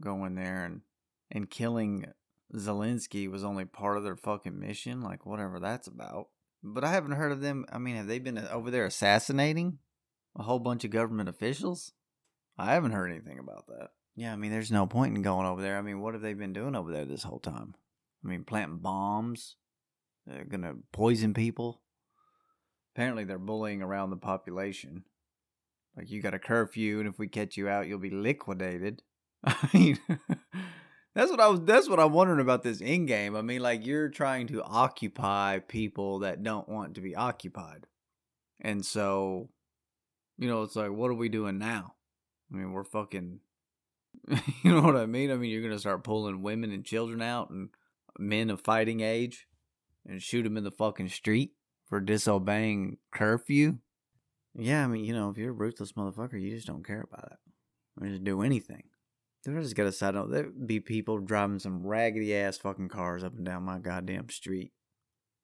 going 0.00 0.34
there 0.34 0.64
and 0.64 0.80
and 1.30 1.50
killing 1.50 2.06
Zelensky 2.56 3.30
was 3.30 3.44
only 3.44 3.66
part 3.66 3.98
of 3.98 4.02
their 4.02 4.16
fucking 4.16 4.58
mission 4.58 5.02
like 5.02 5.26
whatever 5.26 5.60
that's 5.60 5.86
about. 5.86 6.28
But 6.62 6.82
I 6.82 6.92
haven't 6.92 7.12
heard 7.12 7.32
of 7.32 7.42
them 7.42 7.66
I 7.70 7.76
mean 7.76 7.96
have 7.96 8.06
they 8.06 8.18
been 8.18 8.38
uh, 8.38 8.48
over 8.50 8.70
there 8.70 8.86
assassinating 8.86 9.76
a 10.34 10.42
whole 10.42 10.58
bunch 10.58 10.82
of 10.82 10.90
government 10.90 11.28
officials? 11.28 11.92
I 12.56 12.72
haven't 12.72 12.92
heard 12.92 13.10
anything 13.10 13.38
about 13.38 13.66
that. 13.66 13.90
Yeah 14.16 14.32
I 14.32 14.36
mean 14.36 14.50
there's 14.50 14.72
no 14.72 14.86
point 14.86 15.14
in 15.14 15.20
going 15.20 15.46
over 15.46 15.60
there. 15.60 15.76
I 15.76 15.82
mean 15.82 16.00
what 16.00 16.14
have 16.14 16.22
they 16.22 16.32
been 16.32 16.54
doing 16.54 16.74
over 16.74 16.90
there 16.90 17.04
this 17.04 17.24
whole 17.24 17.40
time? 17.40 17.74
I 18.24 18.28
mean 18.28 18.44
planting 18.44 18.78
bombs 18.78 19.56
they're 20.26 20.46
gonna 20.46 20.76
poison 20.92 21.34
people? 21.34 21.82
Apparently 22.94 23.24
they're 23.24 23.38
bullying 23.38 23.82
around 23.82 24.08
the 24.08 24.16
population 24.16 25.04
like 25.96 26.10
you 26.10 26.22
got 26.22 26.34
a 26.34 26.38
curfew, 26.38 27.00
and 27.00 27.08
if 27.08 27.18
we 27.18 27.28
catch 27.28 27.56
you 27.56 27.68
out, 27.68 27.86
you'll 27.86 27.98
be 27.98 28.10
liquidated. 28.10 29.02
I 29.44 29.68
mean, 29.72 29.98
that's 31.14 31.30
what 31.30 31.40
I 31.40 31.48
was. 31.48 31.60
That's 31.62 31.88
what 31.88 32.00
I'm 32.00 32.12
wondering 32.12 32.40
about 32.40 32.62
this 32.62 32.80
in 32.80 33.06
game. 33.06 33.34
I 33.34 33.42
mean, 33.42 33.60
like 33.60 33.84
you're 33.84 34.08
trying 34.08 34.46
to 34.48 34.62
occupy 34.62 35.58
people 35.58 36.20
that 36.20 36.42
don't 36.42 36.68
want 36.68 36.94
to 36.94 37.00
be 37.00 37.16
occupied, 37.16 37.86
and 38.60 38.84
so, 38.84 39.50
you 40.38 40.48
know, 40.48 40.62
it's 40.62 40.76
like, 40.76 40.92
what 40.92 41.10
are 41.10 41.14
we 41.14 41.28
doing 41.28 41.58
now? 41.58 41.94
I 42.52 42.56
mean, 42.56 42.72
we're 42.72 42.84
fucking. 42.84 43.40
you 44.28 44.72
know 44.72 44.82
what 44.82 44.96
I 44.96 45.06
mean? 45.06 45.30
I 45.30 45.36
mean, 45.36 45.50
you're 45.50 45.62
gonna 45.62 45.78
start 45.78 46.04
pulling 46.04 46.42
women 46.42 46.72
and 46.72 46.84
children 46.84 47.22
out 47.22 47.50
and 47.50 47.70
men 48.18 48.50
of 48.50 48.60
fighting 48.60 49.00
age, 49.00 49.46
and 50.06 50.22
shoot 50.22 50.42
them 50.42 50.56
in 50.56 50.64
the 50.64 50.70
fucking 50.70 51.08
street 51.08 51.52
for 51.88 52.00
disobeying 52.00 52.98
curfew. 53.12 53.78
Yeah, 54.54 54.84
I 54.84 54.86
mean, 54.88 55.04
you 55.04 55.14
know, 55.14 55.30
if 55.30 55.38
you're 55.38 55.50
a 55.50 55.52
ruthless 55.52 55.92
motherfucker, 55.92 56.40
you 56.40 56.50
just 56.50 56.66
don't 56.66 56.86
care 56.86 57.06
about 57.10 57.32
it. 57.32 57.38
Or 58.00 58.08
just 58.08 58.24
do 58.24 58.42
anything. 58.42 58.84
I 59.48 59.52
just 59.52 59.74
to 59.74 59.92
side 59.92 60.14
note. 60.14 60.30
There'd 60.30 60.66
be 60.66 60.80
people 60.80 61.18
driving 61.18 61.60
some 61.60 61.86
raggedy 61.86 62.36
ass 62.36 62.58
fucking 62.58 62.88
cars 62.88 63.24
up 63.24 63.34
and 63.34 63.44
down 63.44 63.62
my 63.62 63.78
goddamn 63.78 64.28
street. 64.28 64.72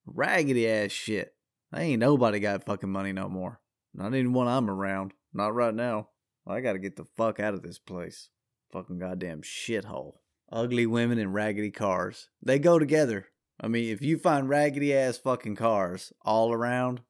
Raggedy 0.04 0.68
ass 0.68 0.92
shit. 0.92 1.34
Ain't 1.74 2.00
nobody 2.00 2.38
got 2.38 2.64
fucking 2.64 2.90
money 2.90 3.12
no 3.12 3.28
more. 3.28 3.60
Not 3.94 4.14
even 4.14 4.34
when 4.34 4.48
I'm 4.48 4.68
around. 4.68 5.14
Not 5.32 5.54
right 5.54 5.74
now. 5.74 6.08
I 6.46 6.60
gotta 6.60 6.78
get 6.78 6.96
the 6.96 7.06
fuck 7.16 7.40
out 7.40 7.54
of 7.54 7.62
this 7.62 7.78
place. 7.78 8.28
Fucking 8.70 8.98
goddamn 8.98 9.40
shithole. 9.40 10.16
Ugly 10.52 10.86
women 10.86 11.18
and 11.18 11.34
raggedy 11.34 11.70
cars. 11.70 12.28
They 12.42 12.58
go 12.58 12.78
together. 12.78 13.28
I 13.60 13.68
mean, 13.68 13.90
if 13.90 14.02
you 14.02 14.18
find 14.18 14.48
raggedy 14.48 14.94
ass 14.94 15.16
fucking 15.16 15.56
cars 15.56 16.12
all 16.22 16.52
around, 16.52 17.00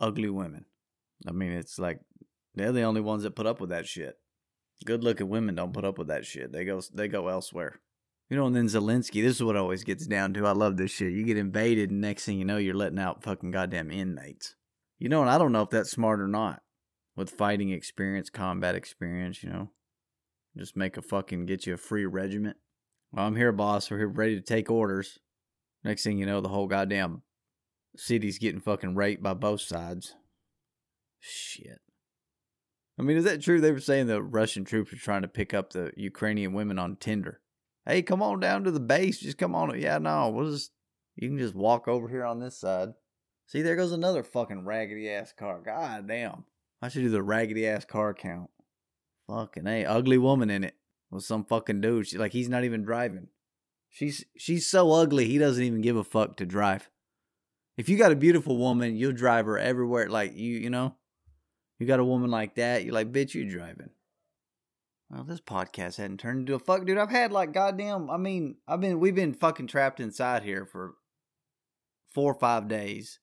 ugly 0.00 0.30
women. 0.30 0.64
I 1.26 1.32
mean, 1.32 1.52
it's 1.52 1.78
like 1.78 2.00
they're 2.54 2.72
the 2.72 2.82
only 2.82 3.00
ones 3.00 3.22
that 3.22 3.36
put 3.36 3.46
up 3.46 3.60
with 3.60 3.70
that 3.70 3.86
shit. 3.86 4.16
Good 4.84 5.04
looking 5.04 5.28
women 5.28 5.54
don't 5.54 5.72
put 5.72 5.84
up 5.84 5.98
with 5.98 6.08
that 6.08 6.26
shit. 6.26 6.52
They 6.52 6.64
go 6.64 6.80
they 6.92 7.08
go 7.08 7.28
elsewhere. 7.28 7.80
You 8.30 8.36
know, 8.36 8.46
and 8.46 8.56
then 8.56 8.66
Zelensky, 8.66 9.22
this 9.22 9.36
is 9.36 9.42
what 9.42 9.56
always 9.56 9.84
gets 9.84 10.06
down 10.06 10.32
to. 10.34 10.46
I 10.46 10.52
love 10.52 10.76
this 10.76 10.90
shit. 10.90 11.12
You 11.12 11.24
get 11.24 11.36
invaded, 11.36 11.90
and 11.90 12.00
next 12.00 12.24
thing 12.24 12.38
you 12.38 12.44
know, 12.44 12.56
you're 12.56 12.74
letting 12.74 12.98
out 12.98 13.22
fucking 13.22 13.50
goddamn 13.50 13.90
inmates. 13.90 14.56
You 14.98 15.08
know, 15.08 15.20
and 15.20 15.30
I 15.30 15.36
don't 15.36 15.52
know 15.52 15.62
if 15.62 15.70
that's 15.70 15.90
smart 15.90 16.20
or 16.20 16.28
not. 16.28 16.62
With 17.16 17.30
fighting 17.30 17.70
experience, 17.70 18.30
combat 18.30 18.74
experience, 18.74 19.42
you 19.42 19.50
know. 19.50 19.70
Just 20.56 20.76
make 20.76 20.96
a 20.96 21.02
fucking 21.02 21.46
get 21.46 21.66
you 21.66 21.74
a 21.74 21.76
free 21.76 22.06
regiment. 22.06 22.56
Well, 23.12 23.26
I'm 23.26 23.36
here, 23.36 23.52
boss. 23.52 23.90
We're 23.90 23.98
here 23.98 24.08
ready 24.08 24.36
to 24.36 24.40
take 24.40 24.70
orders. 24.70 25.18
Next 25.84 26.02
thing 26.02 26.18
you 26.18 26.26
know, 26.26 26.40
the 26.40 26.48
whole 26.48 26.66
goddamn 26.66 27.22
city's 27.96 28.38
getting 28.38 28.60
fucking 28.60 28.94
raped 28.94 29.22
by 29.22 29.34
both 29.34 29.60
sides. 29.60 30.14
Shit. 31.26 31.80
I 32.98 33.02
mean, 33.02 33.16
is 33.16 33.24
that 33.24 33.40
true? 33.40 33.60
They 33.60 33.72
were 33.72 33.80
saying 33.80 34.08
the 34.08 34.22
Russian 34.22 34.64
troops 34.64 34.92
were 34.92 34.98
trying 34.98 35.22
to 35.22 35.28
pick 35.28 35.54
up 35.54 35.72
the 35.72 35.90
Ukrainian 35.96 36.52
women 36.52 36.78
on 36.78 36.96
Tinder. 36.96 37.40
Hey, 37.86 38.02
come 38.02 38.22
on 38.22 38.40
down 38.40 38.64
to 38.64 38.70
the 38.70 38.78
base. 38.78 39.20
Just 39.20 39.38
come 39.38 39.54
on. 39.54 39.78
Yeah, 39.80 39.98
no, 39.98 40.28
we'll 40.28 40.50
just 40.50 40.72
you 41.16 41.28
can 41.28 41.38
just 41.38 41.54
walk 41.54 41.88
over 41.88 42.08
here 42.08 42.24
on 42.24 42.40
this 42.40 42.58
side. 42.58 42.90
See, 43.46 43.62
there 43.62 43.76
goes 43.76 43.92
another 43.92 44.22
fucking 44.22 44.66
raggedy 44.66 45.08
ass 45.08 45.32
car. 45.32 45.62
God 45.64 46.06
damn. 46.06 46.44
I 46.82 46.88
should 46.88 47.02
do 47.02 47.10
the 47.10 47.22
raggedy 47.22 47.66
ass 47.66 47.86
car 47.86 48.12
count. 48.12 48.50
Fucking 49.26 49.66
a 49.66 49.86
ugly 49.86 50.18
woman 50.18 50.50
in 50.50 50.62
it 50.62 50.76
with 51.10 51.24
some 51.24 51.46
fucking 51.46 51.80
dude. 51.80 52.06
She 52.06 52.18
like 52.18 52.32
he's 52.32 52.50
not 52.50 52.64
even 52.64 52.82
driving. 52.82 53.28
She's 53.88 54.24
she's 54.36 54.66
so 54.66 54.92
ugly 54.92 55.24
he 55.24 55.38
doesn't 55.38 55.64
even 55.64 55.80
give 55.80 55.96
a 55.96 56.04
fuck 56.04 56.36
to 56.36 56.44
drive. 56.44 56.90
If 57.78 57.88
you 57.88 57.96
got 57.96 58.12
a 58.12 58.16
beautiful 58.16 58.58
woman, 58.58 58.96
you'll 58.96 59.12
drive 59.12 59.46
her 59.46 59.58
everywhere. 59.58 60.10
Like 60.10 60.36
you, 60.36 60.58
you 60.58 60.70
know, 60.70 60.96
you 61.78 61.86
got 61.86 62.00
a 62.00 62.04
woman 62.04 62.30
like 62.30 62.54
that, 62.56 62.84
you're 62.84 62.94
like, 62.94 63.12
bitch, 63.12 63.34
you 63.34 63.48
driving. 63.48 63.90
Well, 65.10 65.24
this 65.24 65.40
podcast 65.40 65.96
hadn't 65.96 66.18
turned 66.18 66.40
into 66.40 66.54
a 66.54 66.58
fuck, 66.58 66.84
dude. 66.84 66.98
I've 66.98 67.10
had 67.10 67.32
like 67.32 67.52
goddamn. 67.52 68.10
I 68.10 68.16
mean, 68.16 68.56
I've 68.66 68.80
been 68.80 69.00
we've 69.00 69.14
been 69.14 69.34
fucking 69.34 69.66
trapped 69.66 70.00
inside 70.00 70.42
here 70.42 70.66
for 70.66 70.94
four 72.12 72.32
or 72.32 72.38
five 72.38 72.68
days, 72.68 73.20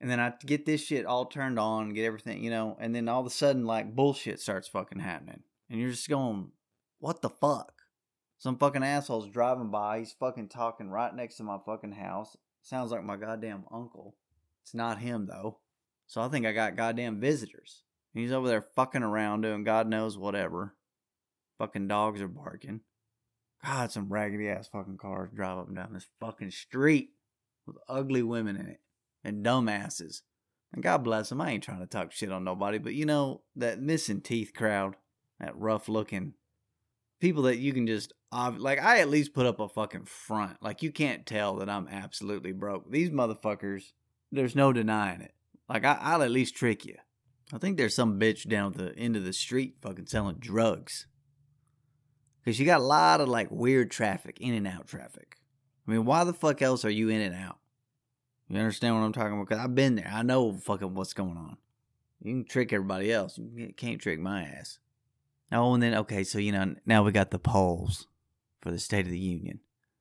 and 0.00 0.10
then 0.10 0.20
I 0.20 0.34
get 0.44 0.66
this 0.66 0.84
shit 0.84 1.06
all 1.06 1.24
turned 1.26 1.58
on, 1.58 1.94
get 1.94 2.04
everything, 2.04 2.44
you 2.44 2.50
know, 2.50 2.76
and 2.78 2.94
then 2.94 3.08
all 3.08 3.20
of 3.20 3.26
a 3.26 3.30
sudden, 3.30 3.64
like 3.64 3.96
bullshit 3.96 4.40
starts 4.40 4.68
fucking 4.68 5.00
happening, 5.00 5.42
and 5.70 5.80
you're 5.80 5.90
just 5.90 6.08
going, 6.08 6.52
what 6.98 7.22
the 7.22 7.30
fuck? 7.30 7.72
Some 8.38 8.56
fucking 8.56 8.84
asshole's 8.84 9.28
driving 9.28 9.70
by. 9.70 9.98
He's 10.00 10.12
fucking 10.12 10.48
talking 10.48 10.90
right 10.90 11.14
next 11.14 11.36
to 11.36 11.42
my 11.42 11.58
fucking 11.66 11.92
house. 11.92 12.36
Sounds 12.62 12.92
like 12.92 13.02
my 13.02 13.16
goddamn 13.16 13.64
uncle. 13.72 14.14
It's 14.62 14.74
not 14.74 14.98
him 15.00 15.26
though. 15.26 15.58
So 16.08 16.20
I 16.20 16.28
think 16.28 16.44
I 16.44 16.52
got 16.52 16.76
goddamn 16.76 17.20
visitors. 17.20 17.84
He's 18.14 18.32
over 18.32 18.48
there 18.48 18.62
fucking 18.62 19.02
around 19.02 19.42
doing 19.42 19.62
God 19.62 19.86
knows 19.86 20.18
whatever. 20.18 20.74
Fucking 21.58 21.86
dogs 21.86 22.20
are 22.20 22.28
barking. 22.28 22.80
God, 23.64 23.92
some 23.92 24.12
raggedy 24.12 24.48
ass 24.48 24.68
fucking 24.68 24.98
cars 24.98 25.30
drive 25.32 25.58
up 25.58 25.68
and 25.68 25.76
down 25.76 25.92
this 25.92 26.06
fucking 26.18 26.50
street 26.50 27.10
with 27.66 27.76
ugly 27.88 28.22
women 28.22 28.56
in 28.56 28.66
it 28.66 28.80
and 29.22 29.44
dumbasses. 29.44 30.22
And 30.72 30.82
God 30.82 31.04
bless 31.04 31.28
them. 31.28 31.40
I 31.40 31.50
ain't 31.50 31.62
trying 31.62 31.80
to 31.80 31.86
talk 31.86 32.10
shit 32.10 32.32
on 32.32 32.44
nobody, 32.44 32.78
but 32.78 32.94
you 32.94 33.06
know, 33.06 33.42
that 33.56 33.80
missing 33.80 34.20
teeth 34.20 34.52
crowd, 34.54 34.96
that 35.38 35.56
rough 35.56 35.88
looking 35.88 36.34
people 37.20 37.42
that 37.44 37.58
you 37.58 37.72
can 37.72 37.86
just 37.86 38.12
like 38.32 38.80
I 38.80 39.00
at 39.00 39.08
least 39.08 39.34
put 39.34 39.46
up 39.46 39.60
a 39.60 39.68
fucking 39.68 40.04
front. 40.04 40.62
Like 40.62 40.82
you 40.82 40.92
can't 40.92 41.26
tell 41.26 41.56
that 41.56 41.70
I'm 41.70 41.88
absolutely 41.88 42.52
broke. 42.52 42.90
These 42.90 43.10
motherfuckers, 43.10 43.92
there's 44.30 44.56
no 44.56 44.72
denying 44.72 45.20
it. 45.20 45.32
Like 45.68 45.84
I, 45.84 45.98
I'll 46.00 46.22
at 46.22 46.30
least 46.30 46.56
trick 46.56 46.84
you. 46.84 46.96
I 47.52 47.58
think 47.58 47.76
there's 47.76 47.94
some 47.94 48.18
bitch 48.18 48.48
down 48.48 48.72
at 48.72 48.78
the 48.78 48.96
end 48.96 49.16
of 49.16 49.24
the 49.24 49.32
street 49.32 49.76
fucking 49.80 50.06
selling 50.06 50.36
drugs. 50.38 51.06
Cause 52.44 52.58
you 52.58 52.66
got 52.66 52.80
a 52.80 52.84
lot 52.84 53.20
of 53.20 53.28
like 53.28 53.50
weird 53.50 53.90
traffic, 53.90 54.38
in 54.40 54.54
and 54.54 54.66
out 54.66 54.86
traffic. 54.86 55.36
I 55.86 55.90
mean, 55.90 56.04
why 56.04 56.24
the 56.24 56.32
fuck 56.32 56.62
else 56.62 56.84
are 56.84 56.90
you 56.90 57.08
in 57.08 57.20
and 57.20 57.34
out? 57.34 57.58
You 58.48 58.58
understand 58.58 58.94
what 58.94 59.02
I'm 59.02 59.12
talking 59.12 59.34
about? 59.34 59.48
Cause 59.48 59.58
I've 59.58 59.74
been 59.74 59.96
there. 59.96 60.10
I 60.10 60.22
know 60.22 60.52
fucking 60.52 60.94
what's 60.94 61.12
going 61.12 61.36
on. 61.36 61.58
You 62.22 62.32
can 62.32 62.44
trick 62.44 62.72
everybody 62.72 63.12
else. 63.12 63.38
You 63.38 63.72
can't 63.76 64.00
trick 64.00 64.18
my 64.18 64.44
ass. 64.44 64.78
Oh, 65.52 65.74
and 65.74 65.82
then 65.82 65.94
okay, 65.94 66.24
so 66.24 66.38
you 66.38 66.52
know 66.52 66.74
now 66.84 67.02
we 67.02 67.12
got 67.12 67.30
the 67.30 67.38
polls 67.38 68.06
for 68.60 68.70
the 68.70 68.78
State 68.78 69.06
of 69.06 69.12
the 69.12 69.18
Union. 69.18 69.60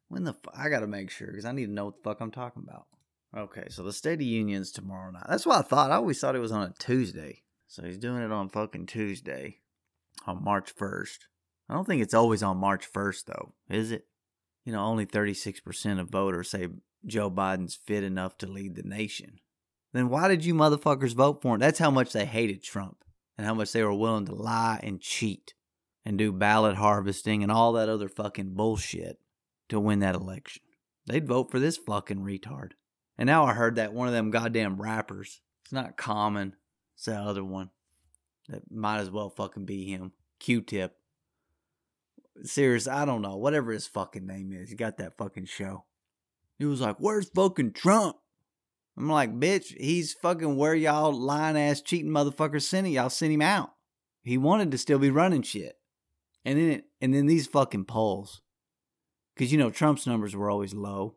When 0.10 0.24
the 0.24 0.36
I 0.56 0.70
gotta 0.70 0.88
make 0.88 1.10
sure 1.10 1.28
because 1.28 1.46
I 1.46 1.52
need 1.52 1.68
to 1.68 1.72
know 1.72 1.86
what 1.86 1.98
the 1.98 2.04
fuck 2.04 2.22
I'm 2.22 2.32
talking 2.32 2.64
about. 2.68 2.88
Okay, 3.36 3.66
so 3.70 3.84
the 3.84 3.94
State 3.94 4.20
of 4.20 4.22
Union's 4.22 4.72
tomorrow 4.72 5.12
night. 5.12 5.26
That's 5.28 5.46
what 5.46 5.60
I 5.60 5.62
thought. 5.62 5.92
I 5.92 5.96
always 5.96 6.20
thought 6.20 6.36
it 6.36 6.40
was 6.40 6.52
on 6.52 6.64
a 6.64 6.74
Tuesday. 6.80 7.44
So 7.68 7.84
he's 7.84 7.98
doing 7.98 8.22
it 8.22 8.32
on 8.32 8.50
fucking 8.50 8.86
Tuesday, 8.86 9.60
on 10.26 10.44
March 10.44 10.72
first. 10.72 11.28
I 11.70 11.74
don't 11.74 11.86
think 11.86 12.02
it's 12.02 12.14
always 12.14 12.42
on 12.42 12.58
March 12.58 12.86
first 12.86 13.28
though, 13.28 13.54
is 13.70 13.92
it? 13.92 14.06
You 14.64 14.72
know, 14.72 14.84
only 14.84 15.06
36% 15.06 16.00
of 16.00 16.10
voters 16.10 16.50
say 16.50 16.68
Joe 17.06 17.30
Biden's 17.30 17.76
fit 17.76 18.04
enough 18.04 18.38
to 18.40 18.48
lead 18.48 18.76
the 18.76 18.84
nation. 18.84 19.40
Then 19.94 20.10
why 20.10 20.28
did 20.28 20.46
you 20.46 20.54
motherfuckers 20.54 21.16
vote 21.16 21.42
for 21.42 21.56
him? 21.56 21.60
That's 21.60 21.80
how 21.80 21.92
much 21.92 22.14
they 22.14 22.26
hated 22.26 22.64
Trump 22.64 23.04
and 23.38 23.46
how 23.46 23.54
much 23.54 23.72
they 23.72 23.84
were 23.84 23.94
willing 23.94 24.26
to 24.26 24.36
lie 24.36 24.80
and 24.84 25.02
cheat 25.02 25.54
and 26.06 26.18
do 26.18 26.32
ballot 26.32 26.76
harvesting 26.76 27.44
and 27.44 27.52
all 27.52 27.74
that 27.74 27.90
other 27.90 28.08
fucking 28.08 28.54
bullshit 28.54 29.20
to 29.70 29.80
win 29.80 30.00
that 30.00 30.16
election. 30.16 30.64
They'd 31.06 31.28
vote 31.28 31.52
for 31.52 31.60
this 31.60 31.78
fucking 31.78 32.20
retard. 32.20 32.72
And 33.18 33.28
now 33.28 33.46
I 33.46 33.54
heard 33.54 33.76
that 33.76 33.94
one 33.94 34.08
of 34.08 34.14
them 34.14 34.32
goddamn 34.32 34.82
rappers, 34.82 35.42
it's 35.64 35.74
not 35.74 35.98
common, 35.98 36.56
it's 36.96 37.06
that 37.06 37.22
other 37.22 37.44
one 37.44 37.72
that 38.50 38.72
might 38.72 39.00
as 39.00 39.10
well 39.10 39.30
fucking 39.30 39.66
be 39.66 39.86
him, 39.86 40.12
Q 40.40 40.62
Tip. 40.62 40.96
Serious, 42.44 42.88
I 42.88 43.06
don't 43.06 43.24
know, 43.24 43.38
whatever 43.38 43.72
his 43.72 43.88
fucking 43.88 44.26
name 44.26 44.54
is, 44.54 44.70
he 44.70 44.76
got 44.76 44.98
that 44.98 45.18
fucking 45.18 45.46
show. 45.46 45.86
He 46.60 46.66
was 46.66 46.82
like, 46.82 46.98
Where's 47.00 47.30
fucking 47.30 47.74
Trump? 47.74 48.18
I'm 48.98 49.10
like, 49.10 49.40
bitch, 49.40 49.78
he's 49.78 50.14
fucking 50.14 50.58
where 50.58 50.74
y'all 50.74 51.14
lying 51.14 51.58
ass 51.58 51.82
cheating 51.82 52.12
motherfuckers 52.12 52.64
sent 52.64 52.88
him. 52.88 52.94
Y'all 52.94 53.12
sent 53.12 53.32
him 53.32 53.44
out. 53.44 53.72
He 54.24 54.40
wanted 54.40 54.72
to 54.72 54.78
still 54.78 54.98
be 54.98 55.12
running 55.12 55.44
shit. 55.44 55.76
And 56.44 56.58
then 56.58 56.70
it, 56.72 56.86
and 57.00 57.14
then 57.14 57.28
these 57.28 57.46
fucking 57.46 57.86
polls. 57.86 58.42
Cause 59.38 59.52
you 59.52 59.60
know 59.60 59.70
Trump's 59.70 60.08
numbers 60.08 60.36
were 60.36 60.50
always 60.50 60.74
low. 60.74 61.16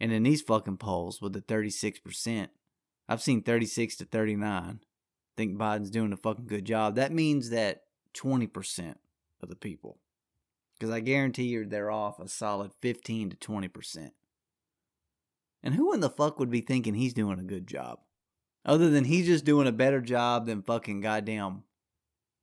And 0.00 0.12
in 0.12 0.22
these 0.22 0.40
fucking 0.40 0.78
polls 0.78 1.20
with 1.20 1.34
the 1.34 1.42
36%, 1.42 2.48
I've 3.08 3.22
seen 3.22 3.42
36 3.42 3.96
to 3.96 4.04
39. 4.06 4.80
Think 5.36 5.58
Biden's 5.58 5.90
doing 5.90 6.12
a 6.12 6.16
fucking 6.16 6.46
good 6.46 6.64
job. 6.64 6.96
That 6.96 7.12
means 7.12 7.50
that 7.50 7.82
20% 8.14 8.94
of 9.42 9.48
the 9.48 9.56
people. 9.56 9.98
Because 10.78 10.92
I 10.92 11.00
guarantee 11.00 11.44
you 11.44 11.66
they're 11.66 11.90
off 11.90 12.18
a 12.18 12.28
solid 12.28 12.72
15 12.80 13.30
to 13.30 13.36
20%. 13.36 14.10
And 15.62 15.74
who 15.74 15.92
in 15.92 16.00
the 16.00 16.08
fuck 16.08 16.38
would 16.38 16.50
be 16.50 16.62
thinking 16.62 16.94
he's 16.94 17.12
doing 17.12 17.38
a 17.38 17.44
good 17.44 17.66
job? 17.66 17.98
Other 18.64 18.88
than 18.88 19.04
he's 19.04 19.26
just 19.26 19.44
doing 19.44 19.66
a 19.66 19.72
better 19.72 20.00
job 20.00 20.46
than 20.46 20.62
fucking 20.62 21.00
goddamn 21.00 21.64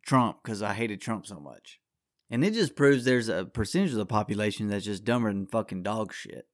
Trump 0.06 0.38
because 0.44 0.62
I 0.62 0.74
hated 0.74 1.02
Trump 1.02 1.26
so 1.26 1.40
much. 1.40 1.80
And 2.30 2.44
it 2.44 2.54
just 2.54 2.76
proves 2.76 3.06
there's 3.06 3.30
a 3.30 3.46
percentage 3.46 3.92
of 3.92 3.98
the 3.98 4.06
population 4.06 4.68
that's 4.68 4.86
just 4.86 5.04
dumber 5.06 5.32
than 5.32 5.48
fucking 5.48 5.84
dog 5.84 6.14
shit. 6.14 6.48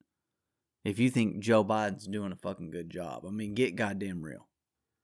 If 0.83 0.99
you 0.99 1.09
think 1.09 1.39
Joe 1.39 1.63
Biden's 1.63 2.07
doing 2.07 2.31
a 2.31 2.35
fucking 2.35 2.71
good 2.71 2.89
job, 2.89 3.23
I 3.25 3.29
mean, 3.29 3.53
get 3.53 3.75
goddamn 3.75 4.21
real. 4.21 4.47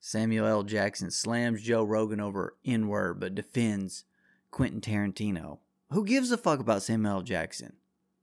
Samuel 0.01 0.48
L. 0.48 0.63
Jackson 0.63 1.12
slams 1.12 1.62
Joe 1.62 1.83
Rogan 1.83 2.19
over 2.19 2.55
N 2.65 2.88
word 2.88 3.19
but 3.19 3.36
defends 3.36 4.05
Quentin 4.51 4.81
Tarantino. 4.81 5.59
Who 5.91 6.05
gives 6.05 6.31
a 6.31 6.38
fuck 6.38 6.59
about 6.59 6.83
Samuel 6.83 7.17
L. 7.17 7.21
Jackson? 7.21 7.74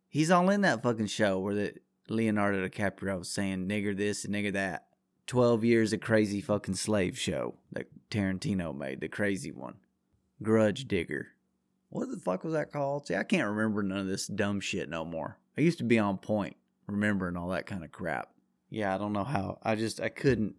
He's 0.09 0.31
all 0.31 0.49
in 0.51 0.63
that 0.63 0.83
fucking 0.83 1.07
show 1.07 1.39
where 1.39 1.55
the 1.55 1.75
Leonardo 2.09 2.67
DiCaprio 2.67 3.19
was 3.19 3.29
saying 3.29 3.69
nigger 3.69 3.97
this 3.97 4.25
and 4.25 4.35
nigger 4.35 4.53
that. 4.53 4.87
12 5.27 5.65
years 5.65 5.93
of 5.93 6.01
crazy 6.01 6.41
fucking 6.41 6.77
slave 6.77 7.19
show 7.19 7.57
that 7.73 7.89
Tarantino 8.11 8.77
made, 8.77 9.01
the 9.01 9.09
crazy 9.09 9.51
one. 9.51 9.75
Grudge 10.43 10.87
Digger. 10.87 11.29
What 11.89 12.11
the 12.11 12.19
fuck 12.19 12.45
was 12.45 12.53
that 12.53 12.73
called? 12.73 13.07
See, 13.07 13.17
I 13.17 13.25
can't 13.25 13.49
remember 13.49 13.83
none 13.83 13.99
of 13.99 14.07
this 14.07 14.27
dumb 14.27 14.61
shit 14.61 14.89
no 14.89 15.05
more. 15.05 15.39
I 15.59 15.63
used 15.63 15.79
to 15.79 15.85
be 15.85 15.99
on 15.99 16.19
point, 16.19 16.57
remembering 16.87 17.37
all 17.37 17.49
that 17.49 17.67
kind 17.67 17.85
of 17.85 17.93
crap. 17.93 18.31
Yeah, 18.71 18.95
I 18.95 18.99
don't 18.99 19.13
know 19.13 19.25
how. 19.25 19.59
I 19.63 19.75
just, 19.75 20.01
I 20.01 20.09
couldn't 20.09 20.57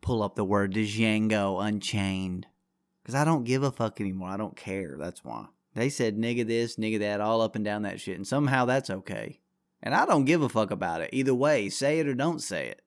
pull 0.00 0.22
up 0.22 0.34
the 0.34 0.44
word 0.44 0.72
Django 0.72 1.64
Unchained. 1.64 2.46
Because 3.02 3.14
I 3.14 3.24
don't 3.24 3.44
give 3.44 3.62
a 3.62 3.70
fuck 3.70 4.00
anymore. 4.00 4.30
I 4.30 4.36
don't 4.36 4.56
care. 4.56 4.96
That's 4.98 5.22
why. 5.22 5.46
They 5.74 5.90
said 5.90 6.16
nigga 6.16 6.46
this, 6.46 6.76
nigga 6.76 7.00
that, 7.00 7.20
all 7.20 7.42
up 7.42 7.56
and 7.56 7.64
down 7.64 7.82
that 7.82 8.00
shit. 8.00 8.16
And 8.16 8.26
somehow 8.26 8.64
that's 8.64 8.90
okay. 8.90 9.40
And 9.82 9.94
I 9.94 10.06
don't 10.06 10.24
give 10.24 10.40
a 10.40 10.48
fuck 10.48 10.70
about 10.70 11.02
it. 11.02 11.10
Either 11.12 11.34
way, 11.34 11.68
say 11.68 11.98
it 11.98 12.08
or 12.08 12.14
don't 12.14 12.40
say 12.40 12.68
it. 12.68 12.80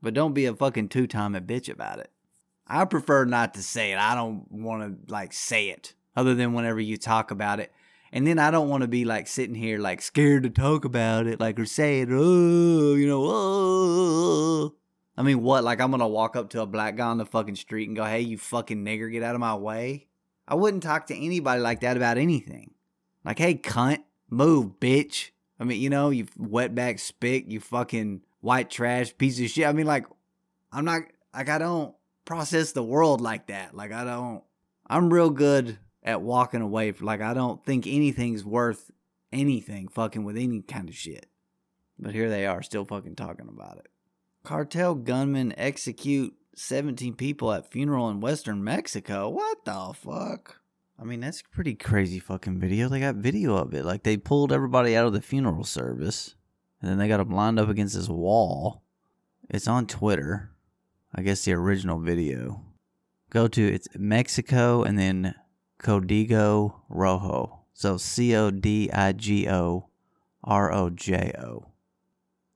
But 0.00 0.14
don't 0.14 0.32
be 0.32 0.46
a 0.46 0.54
fucking 0.54 0.88
two 0.88 1.06
time 1.06 1.34
bitch 1.34 1.68
about 1.68 1.98
it. 1.98 2.10
I 2.66 2.84
prefer 2.84 3.24
not 3.24 3.54
to 3.54 3.62
say 3.62 3.92
it. 3.92 3.98
I 3.98 4.14
don't 4.14 4.50
want 4.50 5.06
to 5.06 5.12
like 5.12 5.32
say 5.32 5.68
it 5.68 5.94
other 6.16 6.34
than 6.34 6.54
whenever 6.54 6.80
you 6.80 6.96
talk 6.96 7.30
about 7.30 7.60
it. 7.60 7.72
And 8.12 8.26
then 8.26 8.38
I 8.38 8.50
don't 8.50 8.68
want 8.68 8.82
to 8.82 8.88
be 8.88 9.04
like 9.04 9.26
sitting 9.28 9.54
here 9.54 9.78
like 9.78 10.02
scared 10.02 10.42
to 10.42 10.50
talk 10.50 10.84
about 10.84 11.26
it, 11.26 11.38
like 11.38 11.58
or 11.60 11.64
say 11.64 12.00
it, 12.00 12.08
oh, 12.10 12.94
you 12.94 13.06
know, 13.06 13.22
oh. 13.24 14.74
I 15.16 15.22
mean, 15.22 15.42
what? 15.42 15.64
Like 15.64 15.80
I'm 15.80 15.90
gonna 15.90 16.08
walk 16.08 16.34
up 16.34 16.50
to 16.50 16.62
a 16.62 16.66
black 16.66 16.96
guy 16.96 17.06
on 17.06 17.18
the 17.18 17.26
fucking 17.26 17.56
street 17.56 17.88
and 17.88 17.96
go, 17.96 18.04
"Hey, 18.04 18.22
you 18.22 18.38
fucking 18.38 18.84
nigger, 18.84 19.12
get 19.12 19.22
out 19.22 19.34
of 19.34 19.40
my 19.40 19.54
way." 19.54 20.08
I 20.48 20.54
wouldn't 20.54 20.82
talk 20.82 21.06
to 21.08 21.14
anybody 21.16 21.60
like 21.60 21.80
that 21.80 21.96
about 21.96 22.16
anything. 22.16 22.72
Like, 23.24 23.38
"Hey, 23.38 23.54
cunt, 23.54 24.02
move, 24.30 24.80
bitch." 24.80 25.30
I 25.60 25.64
mean, 25.64 25.80
you 25.80 25.90
know, 25.90 26.08
you 26.08 26.24
wetback 26.24 26.98
spick, 26.98 27.44
you 27.48 27.60
fucking 27.60 28.22
white 28.40 28.70
trash 28.70 29.16
piece 29.16 29.38
of 29.40 29.50
shit. 29.50 29.66
I 29.66 29.72
mean, 29.72 29.86
like, 29.86 30.06
I'm 30.72 30.86
not, 30.86 31.02
like, 31.34 31.50
I 31.50 31.58
don't 31.58 31.94
process 32.24 32.72
the 32.72 32.82
world 32.82 33.20
like 33.20 33.48
that. 33.48 33.76
Like, 33.76 33.92
I 33.92 34.04
don't, 34.04 34.42
I'm 34.86 35.12
real 35.12 35.28
good 35.28 35.78
at 36.02 36.22
walking 36.22 36.62
away. 36.62 36.92
Like, 37.00 37.20
I 37.20 37.34
don't 37.34 37.64
think 37.64 37.86
anything's 37.86 38.44
worth 38.44 38.90
anything 39.32 39.88
fucking 39.88 40.24
with 40.24 40.36
any 40.36 40.62
kind 40.62 40.88
of 40.88 40.96
shit. 40.96 41.26
But 41.98 42.14
here 42.14 42.30
they 42.30 42.46
are, 42.46 42.62
still 42.62 42.84
fucking 42.84 43.16
talking 43.16 43.48
about 43.48 43.78
it. 43.78 43.88
Cartel 44.42 44.94
gunmen 44.94 45.54
execute 45.58 46.34
17 46.56 47.14
people 47.14 47.52
at 47.52 47.70
funeral 47.70 48.08
in 48.08 48.20
western 48.20 48.64
Mexico. 48.64 49.28
What 49.28 49.64
the 49.64 49.92
fuck? 49.94 50.60
I 50.98 51.04
mean, 51.04 51.20
that's 51.20 51.42
pretty 51.42 51.74
crazy 51.74 52.18
fucking 52.18 52.58
video. 52.58 52.88
They 52.88 53.00
got 53.00 53.16
video 53.16 53.56
of 53.56 53.74
it. 53.74 53.84
Like, 53.84 54.02
they 54.02 54.16
pulled 54.16 54.52
everybody 54.52 54.96
out 54.96 55.06
of 55.06 55.12
the 55.12 55.22
funeral 55.22 55.64
service, 55.64 56.34
and 56.80 56.90
then 56.90 56.98
they 56.98 57.08
got 57.08 57.18
them 57.18 57.30
lined 57.30 57.58
up 57.58 57.68
against 57.68 57.94
this 57.94 58.08
wall. 58.08 58.82
It's 59.48 59.68
on 59.68 59.86
Twitter. 59.86 60.50
I 61.14 61.22
guess 61.22 61.44
the 61.44 61.52
original 61.52 61.98
video. 61.98 62.62
Go 63.30 63.48
to 63.48 63.62
it's 63.62 63.88
Mexico 63.96 64.82
and 64.82 64.98
then 64.98 65.34
Codigo 65.80 66.74
Rojo. 66.88 67.60
So 67.72 67.96
C 67.96 68.34
O 68.36 68.50
D 68.50 68.90
I 68.92 69.12
G 69.12 69.48
O 69.48 69.88
R 70.44 70.72
O 70.72 70.90
J 70.90 71.32
O. 71.38 71.66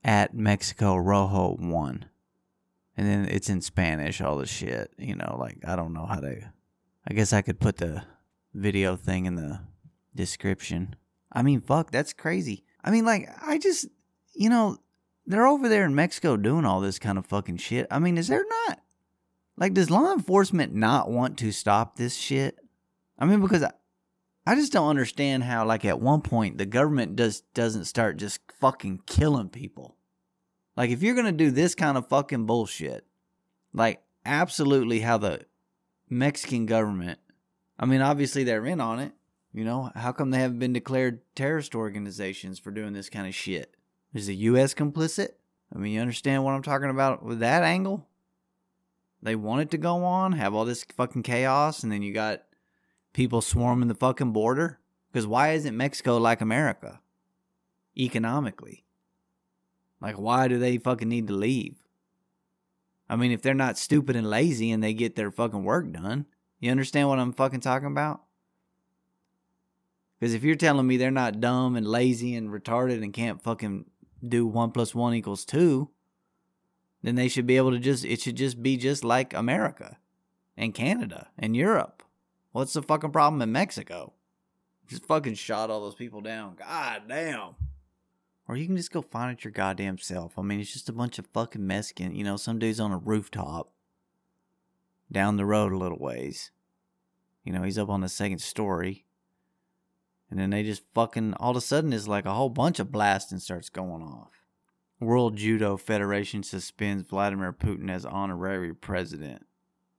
at 0.04 0.34
Mexico 0.34 0.96
Rojo 0.96 1.56
one. 1.58 2.06
And 2.96 3.08
then 3.08 3.26
it's 3.28 3.48
in 3.48 3.60
Spanish, 3.60 4.20
all 4.20 4.38
the 4.38 4.46
shit. 4.46 4.92
You 4.98 5.16
know, 5.16 5.36
like 5.38 5.58
I 5.66 5.74
don't 5.76 5.92
know 5.92 6.06
how 6.06 6.20
to 6.20 6.52
I 7.06 7.14
guess 7.14 7.32
I 7.32 7.42
could 7.42 7.60
put 7.60 7.78
the 7.78 8.02
video 8.54 8.96
thing 8.96 9.26
in 9.26 9.34
the 9.34 9.60
description. 10.14 10.96
I 11.32 11.42
mean, 11.42 11.60
fuck, 11.60 11.90
that's 11.90 12.12
crazy. 12.12 12.64
I 12.82 12.90
mean, 12.90 13.04
like, 13.04 13.28
I 13.42 13.58
just, 13.58 13.88
you 14.34 14.48
know, 14.48 14.78
they're 15.26 15.46
over 15.46 15.68
there 15.68 15.84
in 15.84 15.94
Mexico 15.94 16.36
doing 16.36 16.64
all 16.64 16.80
this 16.80 16.98
kind 16.98 17.18
of 17.18 17.26
fucking 17.26 17.56
shit. 17.56 17.86
I 17.90 17.98
mean, 17.98 18.16
is 18.16 18.28
there 18.28 18.44
not? 18.68 18.80
Like, 19.56 19.74
does 19.74 19.90
law 19.90 20.12
enforcement 20.12 20.74
not 20.74 21.10
want 21.10 21.38
to 21.38 21.52
stop 21.52 21.96
this 21.96 22.16
shit? 22.16 22.58
I 23.18 23.26
mean, 23.26 23.40
because 23.40 23.62
I, 23.62 23.72
I 24.46 24.54
just 24.54 24.72
don't 24.72 24.88
understand 24.88 25.44
how, 25.44 25.64
like, 25.66 25.84
at 25.84 26.00
one 26.00 26.20
point 26.20 26.58
the 26.58 26.66
government 26.66 27.16
does 27.16 27.40
doesn't 27.54 27.86
start 27.86 28.16
just 28.16 28.40
fucking 28.60 29.02
killing 29.06 29.48
people. 29.48 29.96
Like, 30.76 30.90
if 30.90 31.02
you're 31.02 31.14
gonna 31.14 31.32
do 31.32 31.50
this 31.50 31.74
kind 31.74 31.96
of 31.96 32.08
fucking 32.08 32.46
bullshit, 32.46 33.06
like, 33.72 34.02
absolutely 34.24 35.00
how 35.00 35.18
the 35.18 35.46
Mexican 36.08 36.66
government, 36.66 37.18
I 37.78 37.86
mean, 37.86 38.00
obviously 38.00 38.44
they're 38.44 38.66
in 38.66 38.80
on 38.80 38.98
it. 39.00 39.12
You 39.52 39.64
know, 39.64 39.92
how 39.94 40.10
come 40.10 40.30
they 40.30 40.40
haven't 40.40 40.58
been 40.58 40.72
declared 40.72 41.20
terrorist 41.36 41.76
organizations 41.76 42.58
for 42.58 42.72
doing 42.72 42.92
this 42.92 43.08
kind 43.08 43.28
of 43.28 43.34
shit? 43.34 43.76
Is 44.12 44.26
the 44.26 44.34
U.S. 44.36 44.74
complicit? 44.74 45.30
I 45.74 45.78
mean, 45.78 45.92
you 45.92 46.00
understand 46.00 46.44
what 46.44 46.54
I'm 46.54 46.62
talking 46.62 46.90
about 46.90 47.24
with 47.24 47.38
that 47.38 47.62
angle? 47.62 48.08
They 49.22 49.36
want 49.36 49.62
it 49.62 49.70
to 49.70 49.78
go 49.78 50.04
on, 50.04 50.32
have 50.32 50.54
all 50.54 50.64
this 50.64 50.84
fucking 50.96 51.22
chaos, 51.22 51.82
and 51.82 51.90
then 51.90 52.02
you 52.02 52.12
got 52.12 52.42
people 53.14 53.40
swarming 53.40 53.88
the 53.88 53.94
fucking 53.94 54.32
border? 54.32 54.78
Because 55.10 55.26
why 55.26 55.52
isn't 55.52 55.76
Mexico 55.76 56.18
like 56.18 56.42
America? 56.42 57.00
Economically. 57.96 58.84
Like, 60.02 60.16
why 60.16 60.48
do 60.48 60.58
they 60.58 60.76
fucking 60.76 61.08
need 61.08 61.28
to 61.28 61.34
leave? 61.34 61.76
I 63.08 63.16
mean, 63.16 63.32
if 63.32 63.40
they're 63.40 63.54
not 63.54 63.78
stupid 63.78 64.16
and 64.16 64.28
lazy 64.28 64.70
and 64.70 64.82
they 64.82 64.92
get 64.92 65.16
their 65.16 65.30
fucking 65.30 65.64
work 65.64 65.90
done, 65.92 66.26
you 66.60 66.70
understand 66.70 67.08
what 67.08 67.18
I'm 67.18 67.32
fucking 67.32 67.60
talking 67.60 67.88
about? 67.88 68.22
Because 70.18 70.34
if 70.34 70.42
you're 70.42 70.56
telling 70.56 70.86
me 70.86 70.96
they're 70.96 71.10
not 71.10 71.40
dumb 71.40 71.76
and 71.76 71.86
lazy 71.86 72.34
and 72.34 72.50
retarded 72.50 73.02
and 73.02 73.12
can't 73.12 73.42
fucking 73.42 73.84
do 74.26 74.46
one 74.46 74.70
plus 74.70 74.94
one 74.94 75.14
equals 75.14 75.44
two, 75.44 75.90
then 77.02 77.14
they 77.14 77.28
should 77.28 77.46
be 77.46 77.58
able 77.58 77.70
to 77.70 77.78
just, 77.78 78.04
it 78.04 78.20
should 78.20 78.36
just 78.36 78.62
be 78.62 78.76
just 78.76 79.04
like 79.04 79.34
America 79.34 79.98
and 80.56 80.74
Canada 80.74 81.28
and 81.38 81.54
Europe. 81.54 81.93
What's 82.54 82.72
the 82.72 82.82
fucking 82.82 83.10
problem 83.10 83.42
in 83.42 83.50
Mexico? 83.50 84.12
Just 84.86 85.06
fucking 85.06 85.34
shot 85.34 85.70
all 85.70 85.80
those 85.80 85.96
people 85.96 86.20
down. 86.20 86.54
God 86.54 87.02
damn. 87.08 87.56
Or 88.46 88.56
you 88.56 88.66
can 88.66 88.76
just 88.76 88.92
go 88.92 89.02
find 89.02 89.36
it 89.36 89.42
your 89.42 89.50
goddamn 89.50 89.98
self. 89.98 90.38
I 90.38 90.42
mean, 90.42 90.60
it's 90.60 90.72
just 90.72 90.88
a 90.88 90.92
bunch 90.92 91.18
of 91.18 91.26
fucking 91.32 91.66
Mexican, 91.66 92.14
you 92.14 92.22
know, 92.22 92.36
some 92.36 92.60
dude's 92.60 92.78
on 92.78 92.92
a 92.92 92.96
rooftop 92.96 93.72
down 95.10 95.36
the 95.36 95.44
road 95.44 95.72
a 95.72 95.76
little 95.76 95.98
ways. 95.98 96.52
You 97.42 97.52
know, 97.52 97.64
he's 97.64 97.76
up 97.76 97.88
on 97.88 98.02
the 98.02 98.08
second 98.08 98.38
story. 98.38 99.04
And 100.30 100.38
then 100.38 100.50
they 100.50 100.62
just 100.62 100.84
fucking, 100.94 101.34
all 101.34 101.50
of 101.50 101.56
a 101.56 101.60
sudden, 101.60 101.92
it's 101.92 102.06
like 102.06 102.24
a 102.24 102.34
whole 102.34 102.50
bunch 102.50 102.78
of 102.78 102.92
blasting 102.92 103.40
starts 103.40 103.68
going 103.68 104.00
off. 104.00 104.30
World 105.00 105.34
Judo 105.34 105.76
Federation 105.76 106.44
suspends 106.44 107.08
Vladimir 107.08 107.52
Putin 107.52 107.90
as 107.90 108.06
honorary 108.06 108.72
president. 108.72 109.44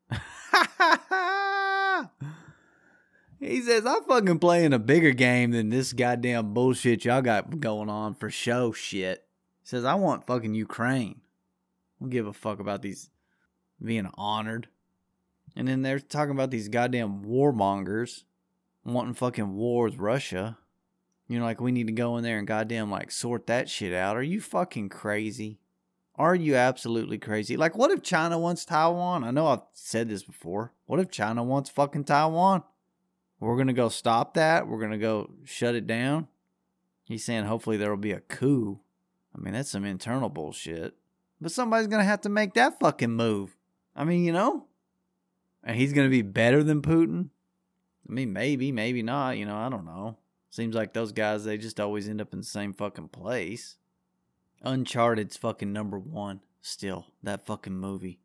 He 3.45 3.61
says, 3.61 3.85
I'm 3.85 4.03
fucking 4.03 4.39
playing 4.39 4.73
a 4.73 4.79
bigger 4.79 5.11
game 5.11 5.51
than 5.51 5.69
this 5.69 5.93
goddamn 5.93 6.53
bullshit 6.53 7.05
y'all 7.05 7.21
got 7.21 7.59
going 7.59 7.89
on 7.89 8.15
for 8.15 8.29
show 8.31 8.71
shit. 8.71 9.25
He 9.61 9.67
says, 9.69 9.85
I 9.85 9.93
want 9.95 10.25
fucking 10.25 10.55
Ukraine. 10.55 11.21
I 11.21 12.03
don't 12.03 12.09
give 12.09 12.25
a 12.25 12.33
fuck 12.33 12.59
about 12.59 12.81
these 12.81 13.09
being 13.83 14.09
honored. 14.15 14.67
And 15.55 15.67
then 15.67 15.83
they're 15.83 15.99
talking 15.99 16.31
about 16.31 16.49
these 16.49 16.69
goddamn 16.69 17.23
warmongers 17.23 18.23
wanting 18.83 19.13
fucking 19.13 19.55
war 19.55 19.85
with 19.85 19.97
Russia. 19.97 20.57
You 21.27 21.39
know, 21.39 21.45
like 21.45 21.61
we 21.61 21.71
need 21.71 21.87
to 21.87 21.93
go 21.93 22.17
in 22.17 22.23
there 22.23 22.39
and 22.39 22.47
goddamn 22.47 22.89
like 22.89 23.11
sort 23.11 23.47
that 23.47 23.69
shit 23.69 23.93
out. 23.93 24.17
Are 24.17 24.23
you 24.23 24.41
fucking 24.41 24.89
crazy? 24.89 25.59
Are 26.15 26.35
you 26.35 26.55
absolutely 26.55 27.17
crazy? 27.17 27.57
Like, 27.57 27.77
what 27.77 27.91
if 27.91 28.01
China 28.01 28.39
wants 28.39 28.63
Taiwan? 28.63 29.23
I 29.23 29.31
know 29.31 29.47
I've 29.47 29.63
said 29.73 30.07
this 30.07 30.23
before. 30.23 30.73
What 30.85 30.99
if 30.99 31.11
China 31.11 31.43
wants 31.43 31.69
fucking 31.69 32.05
Taiwan? 32.05 32.63
We're 33.39 33.55
going 33.55 33.67
to 33.67 33.73
go 33.73 33.89
stop 33.89 34.35
that. 34.35 34.67
We're 34.67 34.79
going 34.79 34.91
to 34.91 34.97
go 34.97 35.31
shut 35.43 35.75
it 35.75 35.87
down. 35.87 36.27
He's 37.03 37.23
saying 37.23 37.45
hopefully 37.45 37.77
there 37.77 37.89
will 37.89 37.97
be 37.97 38.11
a 38.11 38.21
coup. 38.21 38.79
I 39.35 39.39
mean, 39.39 39.53
that's 39.53 39.69
some 39.69 39.85
internal 39.85 40.29
bullshit. 40.29 40.95
But 41.41 41.51
somebody's 41.51 41.87
going 41.87 42.01
to 42.01 42.07
have 42.07 42.21
to 42.21 42.29
make 42.29 42.53
that 42.53 42.79
fucking 42.79 43.11
move. 43.11 43.55
I 43.95 44.03
mean, 44.03 44.23
you 44.23 44.31
know? 44.31 44.65
And 45.63 45.75
he's 45.75 45.93
going 45.93 46.07
to 46.07 46.11
be 46.11 46.21
better 46.21 46.63
than 46.63 46.81
Putin? 46.81 47.29
I 48.07 48.13
mean, 48.13 48.31
maybe, 48.33 48.71
maybe 48.71 49.03
not. 49.03 49.37
You 49.37 49.45
know, 49.45 49.57
I 49.57 49.69
don't 49.69 49.85
know. 49.85 50.17
Seems 50.49 50.75
like 50.75 50.93
those 50.93 51.11
guys, 51.11 51.43
they 51.43 51.57
just 51.57 51.79
always 51.79 52.07
end 52.07 52.21
up 52.21 52.31
in 52.31 52.39
the 52.39 52.45
same 52.45 52.73
fucking 52.73 53.09
place. 53.09 53.75
Uncharted's 54.63 55.37
fucking 55.37 55.73
number 55.73 55.99
one 55.99 56.39
still. 56.61 57.07
That 57.21 57.45
fucking 57.45 57.75
movie. 57.75 58.19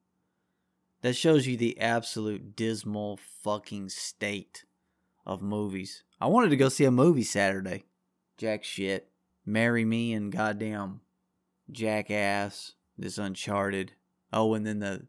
That 1.03 1.16
shows 1.16 1.46
you 1.46 1.57
the 1.57 1.81
absolute 1.81 2.55
dismal 2.55 3.18
fucking 3.42 3.88
state 3.88 4.64
of 5.26 5.42
movies. 5.42 6.02
I 6.20 6.26
wanted 6.26 6.50
to 6.50 6.56
go 6.56 6.68
see 6.68 6.85
a 6.85 6.90
movie 6.90 7.22
Saturday. 7.22 7.85
Jack 8.37 8.64
shit. 8.64 9.11
Marry 9.46 9.85
Me 9.85 10.12
and 10.12 10.33
goddamn 10.33 11.00
Jackass. 11.70 12.74
This 12.98 13.18
Uncharted. 13.18 13.92
Oh, 14.33 14.54
and 14.54 14.66
then 14.66 14.80
the 14.80 15.06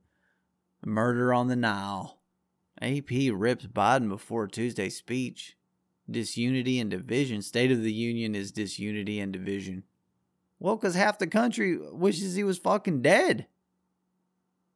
Murder 0.85 1.33
on 1.33 1.47
the 1.47 1.55
Nile. 1.55 2.19
AP 2.81 3.09
rips 3.33 3.67
Biden 3.67 4.09
before 4.09 4.47
Tuesday's 4.47 4.97
speech. 4.97 5.57
Disunity 6.09 6.79
and 6.79 6.89
division. 6.89 7.41
State 7.41 7.71
of 7.71 7.83
the 7.83 7.93
Union 7.93 8.33
is 8.33 8.51
disunity 8.51 9.19
and 9.19 9.31
division. 9.31 9.83
Well, 10.59 10.75
because 10.75 10.95
half 10.95 11.17
the 11.19 11.27
country 11.27 11.77
wishes 11.77 12.35
he 12.35 12.43
was 12.43 12.57
fucking 12.57 13.01
dead. 13.01 13.47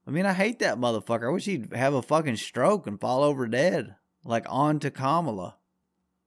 I 0.07 0.11
mean, 0.11 0.25
I 0.25 0.33
hate 0.33 0.59
that 0.59 0.77
motherfucker. 0.77 1.29
I 1.29 1.31
wish 1.33 1.45
he'd 1.45 1.73
have 1.73 1.93
a 1.93 2.01
fucking 2.01 2.35
stroke 2.37 2.85
and 2.85 2.99
fall 2.99 3.23
over 3.23 3.47
dead 3.47 3.95
like 4.25 4.45
on 4.49 4.79
to 4.79 4.91
Kamala 4.91 5.55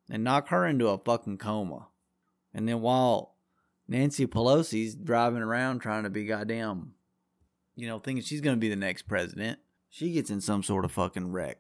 and 0.09 0.25
knock 0.25 0.49
her 0.49 0.65
into 0.65 0.89
a 0.89 0.97
fucking 0.97 1.39
coma. 1.39 1.89
And 2.55 2.67
then 2.67 2.81
while 2.81 3.35
Nancy 3.87 4.27
Pelosi's 4.27 4.95
driving 4.95 5.43
around 5.43 5.81
trying 5.81 6.05
to 6.05 6.11
be 6.11 6.25
goddamn, 6.25 6.95
you 7.77 7.87
know, 7.87 7.99
thinking 7.99 8.25
she's 8.25 8.41
going 8.41 8.57
to 8.57 8.61
be 8.61 8.71
the 8.71 8.77
next 8.77 9.03
president, 9.03 9.59
she 9.91 10.13
gets 10.13 10.31
in 10.31 10.41
some 10.41 10.63
sort 10.63 10.85
of 10.85 10.93
fucking 10.93 11.33
wreck. 11.33 11.59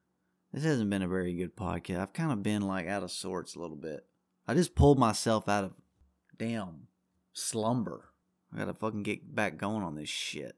This 0.52 0.64
hasn't 0.64 0.88
been 0.88 1.02
a 1.02 1.08
very 1.08 1.34
good 1.34 1.56
podcast. 1.56 2.00
I've 2.00 2.12
kind 2.14 2.32
of 2.32 2.42
been 2.42 2.62
like 2.62 2.86
out 2.86 3.02
of 3.02 3.10
sorts 3.10 3.54
a 3.54 3.60
little 3.60 3.76
bit. 3.76 4.06
I 4.46 4.54
just 4.54 4.74
pulled 4.74 4.98
myself 4.98 5.48
out 5.48 5.64
of 5.64 5.72
damn 6.38 6.86
slumber. 7.34 8.10
I 8.54 8.58
gotta 8.58 8.72
fucking 8.72 9.02
get 9.02 9.34
back 9.34 9.58
going 9.58 9.82
on 9.82 9.94
this 9.94 10.08
shit. 10.08 10.56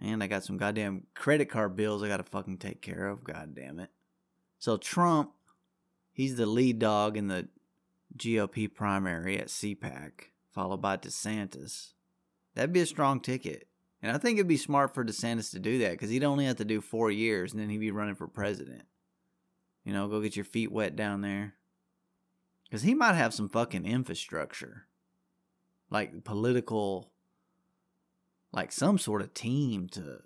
And 0.00 0.24
I 0.24 0.26
got 0.26 0.42
some 0.42 0.56
goddamn 0.56 1.06
credit 1.14 1.48
card 1.48 1.76
bills 1.76 2.02
I 2.02 2.08
gotta 2.08 2.24
fucking 2.24 2.58
take 2.58 2.82
care 2.82 3.06
of. 3.06 3.22
God 3.22 3.54
damn 3.54 3.78
it. 3.78 3.90
So 4.62 4.76
Trump, 4.76 5.32
he's 6.12 6.36
the 6.36 6.46
lead 6.46 6.78
dog 6.78 7.16
in 7.16 7.26
the 7.26 7.48
GOP 8.16 8.72
primary 8.72 9.36
at 9.36 9.48
CPAC, 9.48 10.28
followed 10.52 10.80
by 10.80 10.98
DeSantis. 10.98 11.94
That'd 12.54 12.72
be 12.72 12.82
a 12.82 12.86
strong 12.86 13.18
ticket. 13.18 13.66
And 14.00 14.14
I 14.14 14.18
think 14.18 14.38
it'd 14.38 14.46
be 14.46 14.56
smart 14.56 14.94
for 14.94 15.04
DeSantis 15.04 15.50
to 15.50 15.58
do 15.58 15.78
that 15.78 15.90
because 15.90 16.10
he'd 16.10 16.22
only 16.22 16.44
have 16.44 16.58
to 16.58 16.64
do 16.64 16.80
four 16.80 17.10
years 17.10 17.52
and 17.52 17.60
then 17.60 17.70
he'd 17.70 17.78
be 17.78 17.90
running 17.90 18.14
for 18.14 18.28
president. 18.28 18.82
You 19.84 19.92
know, 19.92 20.06
go 20.06 20.20
get 20.20 20.36
your 20.36 20.44
feet 20.44 20.70
wet 20.70 20.94
down 20.94 21.22
there. 21.22 21.54
Because 22.62 22.82
he 22.82 22.94
might 22.94 23.14
have 23.14 23.34
some 23.34 23.48
fucking 23.48 23.84
infrastructure. 23.84 24.86
Like 25.90 26.22
political, 26.22 27.10
like 28.52 28.70
some 28.70 28.96
sort 28.96 29.22
of 29.22 29.34
team 29.34 29.88
to 29.88 30.20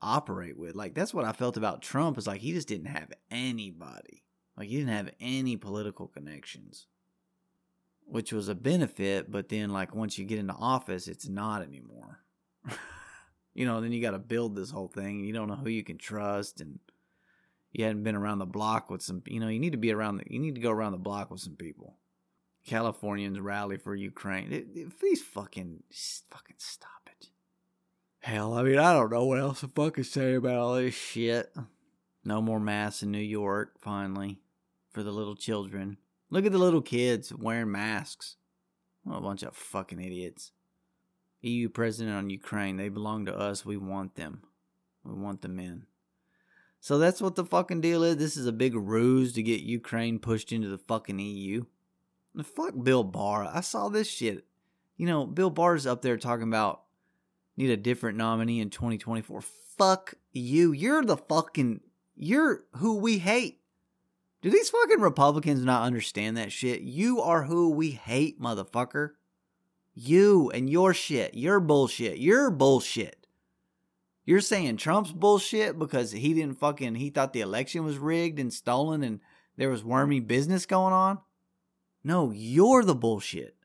operate 0.00 0.58
with. 0.58 0.74
Like 0.74 0.94
that's 0.94 1.14
what 1.14 1.24
I 1.24 1.32
felt 1.32 1.56
about 1.56 1.82
Trump 1.82 2.18
is 2.18 2.26
like 2.26 2.40
he 2.40 2.52
just 2.52 2.68
didn't 2.68 2.86
have 2.86 3.12
anybody. 3.30 4.24
Like 4.56 4.68
he 4.68 4.76
didn't 4.76 4.94
have 4.94 5.10
any 5.20 5.56
political 5.56 6.06
connections. 6.06 6.86
Which 8.10 8.32
was 8.32 8.48
a 8.48 8.54
benefit, 8.54 9.30
but 9.30 9.50
then 9.50 9.70
like 9.70 9.94
once 9.94 10.16
you 10.16 10.24
get 10.24 10.38
into 10.38 10.54
office, 10.54 11.08
it's 11.08 11.28
not 11.28 11.62
anymore. 11.62 12.20
you 13.54 13.66
know, 13.66 13.82
then 13.82 13.92
you 13.92 14.00
got 14.00 14.12
to 14.12 14.18
build 14.18 14.56
this 14.56 14.70
whole 14.70 14.88
thing. 14.88 15.20
You 15.20 15.34
don't 15.34 15.48
know 15.48 15.56
who 15.56 15.68
you 15.68 15.84
can 15.84 15.98
trust 15.98 16.62
and 16.62 16.78
you 17.72 17.84
hadn't 17.84 18.04
been 18.04 18.14
around 18.14 18.38
the 18.38 18.46
block 18.46 18.88
with 18.88 19.02
some, 19.02 19.22
you 19.26 19.40
know, 19.40 19.48
you 19.48 19.58
need 19.58 19.72
to 19.72 19.78
be 19.78 19.92
around 19.92 20.16
the, 20.16 20.24
you 20.28 20.38
need 20.38 20.54
to 20.54 20.60
go 20.60 20.70
around 20.70 20.92
the 20.92 20.98
block 20.98 21.30
with 21.30 21.40
some 21.40 21.56
people. 21.56 21.98
Californians 22.66 23.38
rally 23.38 23.76
for 23.76 23.94
Ukraine. 23.94 24.52
It, 24.52 24.68
it, 24.74 24.98
please 24.98 25.22
fucking, 25.22 25.82
fucking 26.30 26.56
stop 26.58 26.97
Hell, 28.20 28.54
I 28.54 28.62
mean, 28.62 28.78
I 28.78 28.92
don't 28.92 29.12
know 29.12 29.24
what 29.24 29.38
else 29.38 29.60
to 29.60 29.68
fucking 29.68 30.04
say 30.04 30.34
about 30.34 30.56
all 30.56 30.74
this 30.74 30.94
shit. 30.94 31.54
No 32.24 32.42
more 32.42 32.60
masks 32.60 33.02
in 33.02 33.10
New 33.10 33.18
York, 33.18 33.76
finally, 33.80 34.40
for 34.90 35.02
the 35.02 35.12
little 35.12 35.36
children. 35.36 35.96
Look 36.30 36.44
at 36.44 36.52
the 36.52 36.58
little 36.58 36.82
kids 36.82 37.32
wearing 37.32 37.72
masks. 37.72 38.36
What 39.04 39.18
a 39.18 39.22
bunch 39.22 39.42
of 39.42 39.56
fucking 39.56 40.00
idiots. 40.00 40.52
EU 41.40 41.68
president 41.68 42.16
on 42.16 42.30
Ukraine. 42.30 42.76
They 42.76 42.88
belong 42.88 43.24
to 43.26 43.36
us. 43.36 43.64
We 43.64 43.76
want 43.76 44.16
them. 44.16 44.42
We 45.04 45.14
want 45.14 45.40
them 45.40 45.58
in. 45.58 45.86
So 46.80 46.98
that's 46.98 47.20
what 47.22 47.36
the 47.36 47.44
fucking 47.44 47.80
deal 47.80 48.02
is. 48.02 48.16
This 48.16 48.36
is 48.36 48.46
a 48.46 48.52
big 48.52 48.74
ruse 48.74 49.32
to 49.34 49.42
get 49.42 49.60
Ukraine 49.60 50.18
pushed 50.18 50.52
into 50.52 50.68
the 50.68 50.78
fucking 50.78 51.18
EU. 51.18 51.64
And 52.34 52.46
fuck 52.46 52.74
Bill 52.82 53.04
Barr. 53.04 53.50
I 53.52 53.60
saw 53.60 53.88
this 53.88 54.08
shit. 54.08 54.44
You 54.96 55.06
know, 55.06 55.26
Bill 55.26 55.50
Barr's 55.50 55.86
up 55.86 56.02
there 56.02 56.16
talking 56.16 56.48
about 56.48 56.82
need 57.58 57.70
a 57.70 57.76
different 57.76 58.16
nominee 58.16 58.60
in 58.60 58.70
2024. 58.70 59.42
Fuck 59.76 60.14
you. 60.32 60.72
You're 60.72 61.04
the 61.04 61.16
fucking 61.16 61.80
you're 62.16 62.64
who 62.76 62.96
we 62.98 63.18
hate. 63.18 63.60
Do 64.40 64.50
these 64.50 64.70
fucking 64.70 65.00
Republicans 65.00 65.64
not 65.64 65.82
understand 65.82 66.36
that 66.36 66.52
shit? 66.52 66.80
You 66.80 67.20
are 67.20 67.42
who 67.42 67.70
we 67.70 67.90
hate, 67.90 68.40
motherfucker. 68.40 69.10
You 69.94 70.50
and 70.50 70.70
your 70.70 70.94
shit. 70.94 71.34
Your 71.34 71.58
bullshit. 71.58 72.18
Your 72.18 72.50
bullshit. 72.50 73.26
You're 74.24 74.40
saying 74.40 74.76
Trump's 74.76 75.10
bullshit 75.10 75.78
because 75.78 76.12
he 76.12 76.34
didn't 76.34 76.58
fucking 76.58 76.96
he 76.96 77.10
thought 77.10 77.32
the 77.32 77.40
election 77.40 77.84
was 77.84 77.98
rigged 77.98 78.38
and 78.38 78.52
stolen 78.52 79.02
and 79.02 79.20
there 79.56 79.70
was 79.70 79.82
wormy 79.82 80.20
business 80.20 80.66
going 80.66 80.92
on? 80.92 81.18
No, 82.04 82.30
you're 82.30 82.84
the 82.84 82.94
bullshit. 82.94 83.56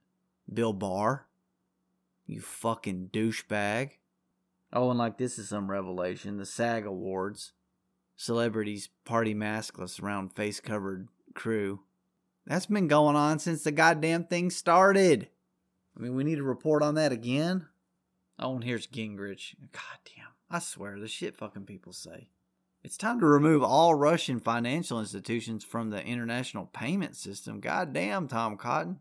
Bill 0.52 0.74
Barr. 0.74 1.28
You 2.26 2.42
fucking 2.42 3.10
douchebag. 3.12 3.92
Oh, 4.72 4.90
and 4.90 5.00
like 5.00 5.18
this 5.18 5.38
is 5.38 5.50
some 5.50 5.70
revelation. 5.70 6.38
The 6.38 6.46
SAG 6.46 6.86
Awards. 6.86 7.54
Celebrities 8.16 8.90
party 9.06 9.34
maskless 9.34 10.02
around 10.02 10.34
face 10.34 10.60
covered 10.60 11.08
crew. 11.34 11.82
That's 12.46 12.68
been 12.68 12.88
going 12.88 13.16
on 13.16 13.40
since 13.40 13.64
the 13.64 13.72
goddamn 13.72 14.26
thing 14.26 14.50
started. 14.50 15.30
I 15.98 16.02
mean, 16.02 16.16
we 16.16 16.24
need 16.24 16.36
to 16.36 16.44
report 16.44 16.84
on 16.84 16.96
that 16.96 17.12
again. 17.12 17.68
Oh, 18.40 18.56
and 18.56 18.64
here's 18.64 18.88
Gingrich. 18.88 19.56
Goddamn. 19.72 20.32
I 20.50 20.60
swear, 20.60 21.00
the 21.00 21.08
shit 21.08 21.36
fucking 21.36 21.66
people 21.66 21.94
say. 21.94 22.30
It's 22.84 22.98
time 22.98 23.20
to 23.22 23.26
remove 23.26 23.64
all 23.64 23.96
Russian 23.96 24.40
financial 24.40 25.00
institutions 25.00 25.64
from 25.64 25.90
the 25.90 26.06
international 26.06 26.66
payment 26.66 27.16
system. 27.16 27.60
Goddamn, 27.60 28.28
Tom 28.28 28.58
Cotton. 28.58 29.00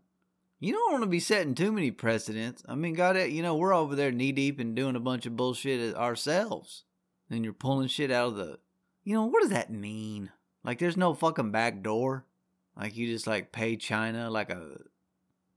You 0.63 0.71
don't 0.71 0.93
want 0.93 1.03
to 1.03 1.09
be 1.09 1.19
setting 1.19 1.55
too 1.55 1.73
many 1.73 1.91
precedents. 1.91 2.63
I 2.69 2.75
mean, 2.75 2.93
God, 2.93 3.17
eh, 3.17 3.25
you 3.25 3.41
know, 3.41 3.53
we're 3.53 3.75
over 3.75 3.97
there 3.97 4.13
knee 4.13 4.31
deep 4.31 4.61
and 4.61 4.73
doing 4.73 4.95
a 4.95 5.01
bunch 5.01 5.25
of 5.25 5.35
bullshit 5.35 5.93
ourselves. 5.93 6.85
And 7.29 7.43
you're 7.43 7.51
pulling 7.51 7.89
shit 7.89 8.11
out 8.11 8.29
of 8.29 8.35
the. 8.37 8.59
You 9.03 9.13
know, 9.13 9.25
what 9.25 9.41
does 9.41 9.49
that 9.49 9.73
mean? 9.73 10.31
Like, 10.63 10.79
there's 10.79 10.95
no 10.95 11.13
fucking 11.13 11.51
back 11.51 11.83
door. 11.83 12.23
Like, 12.77 12.95
you 12.95 13.07
just, 13.07 13.27
like, 13.27 13.51
pay 13.51 13.75
China, 13.75 14.29
like, 14.29 14.49
a 14.49 14.77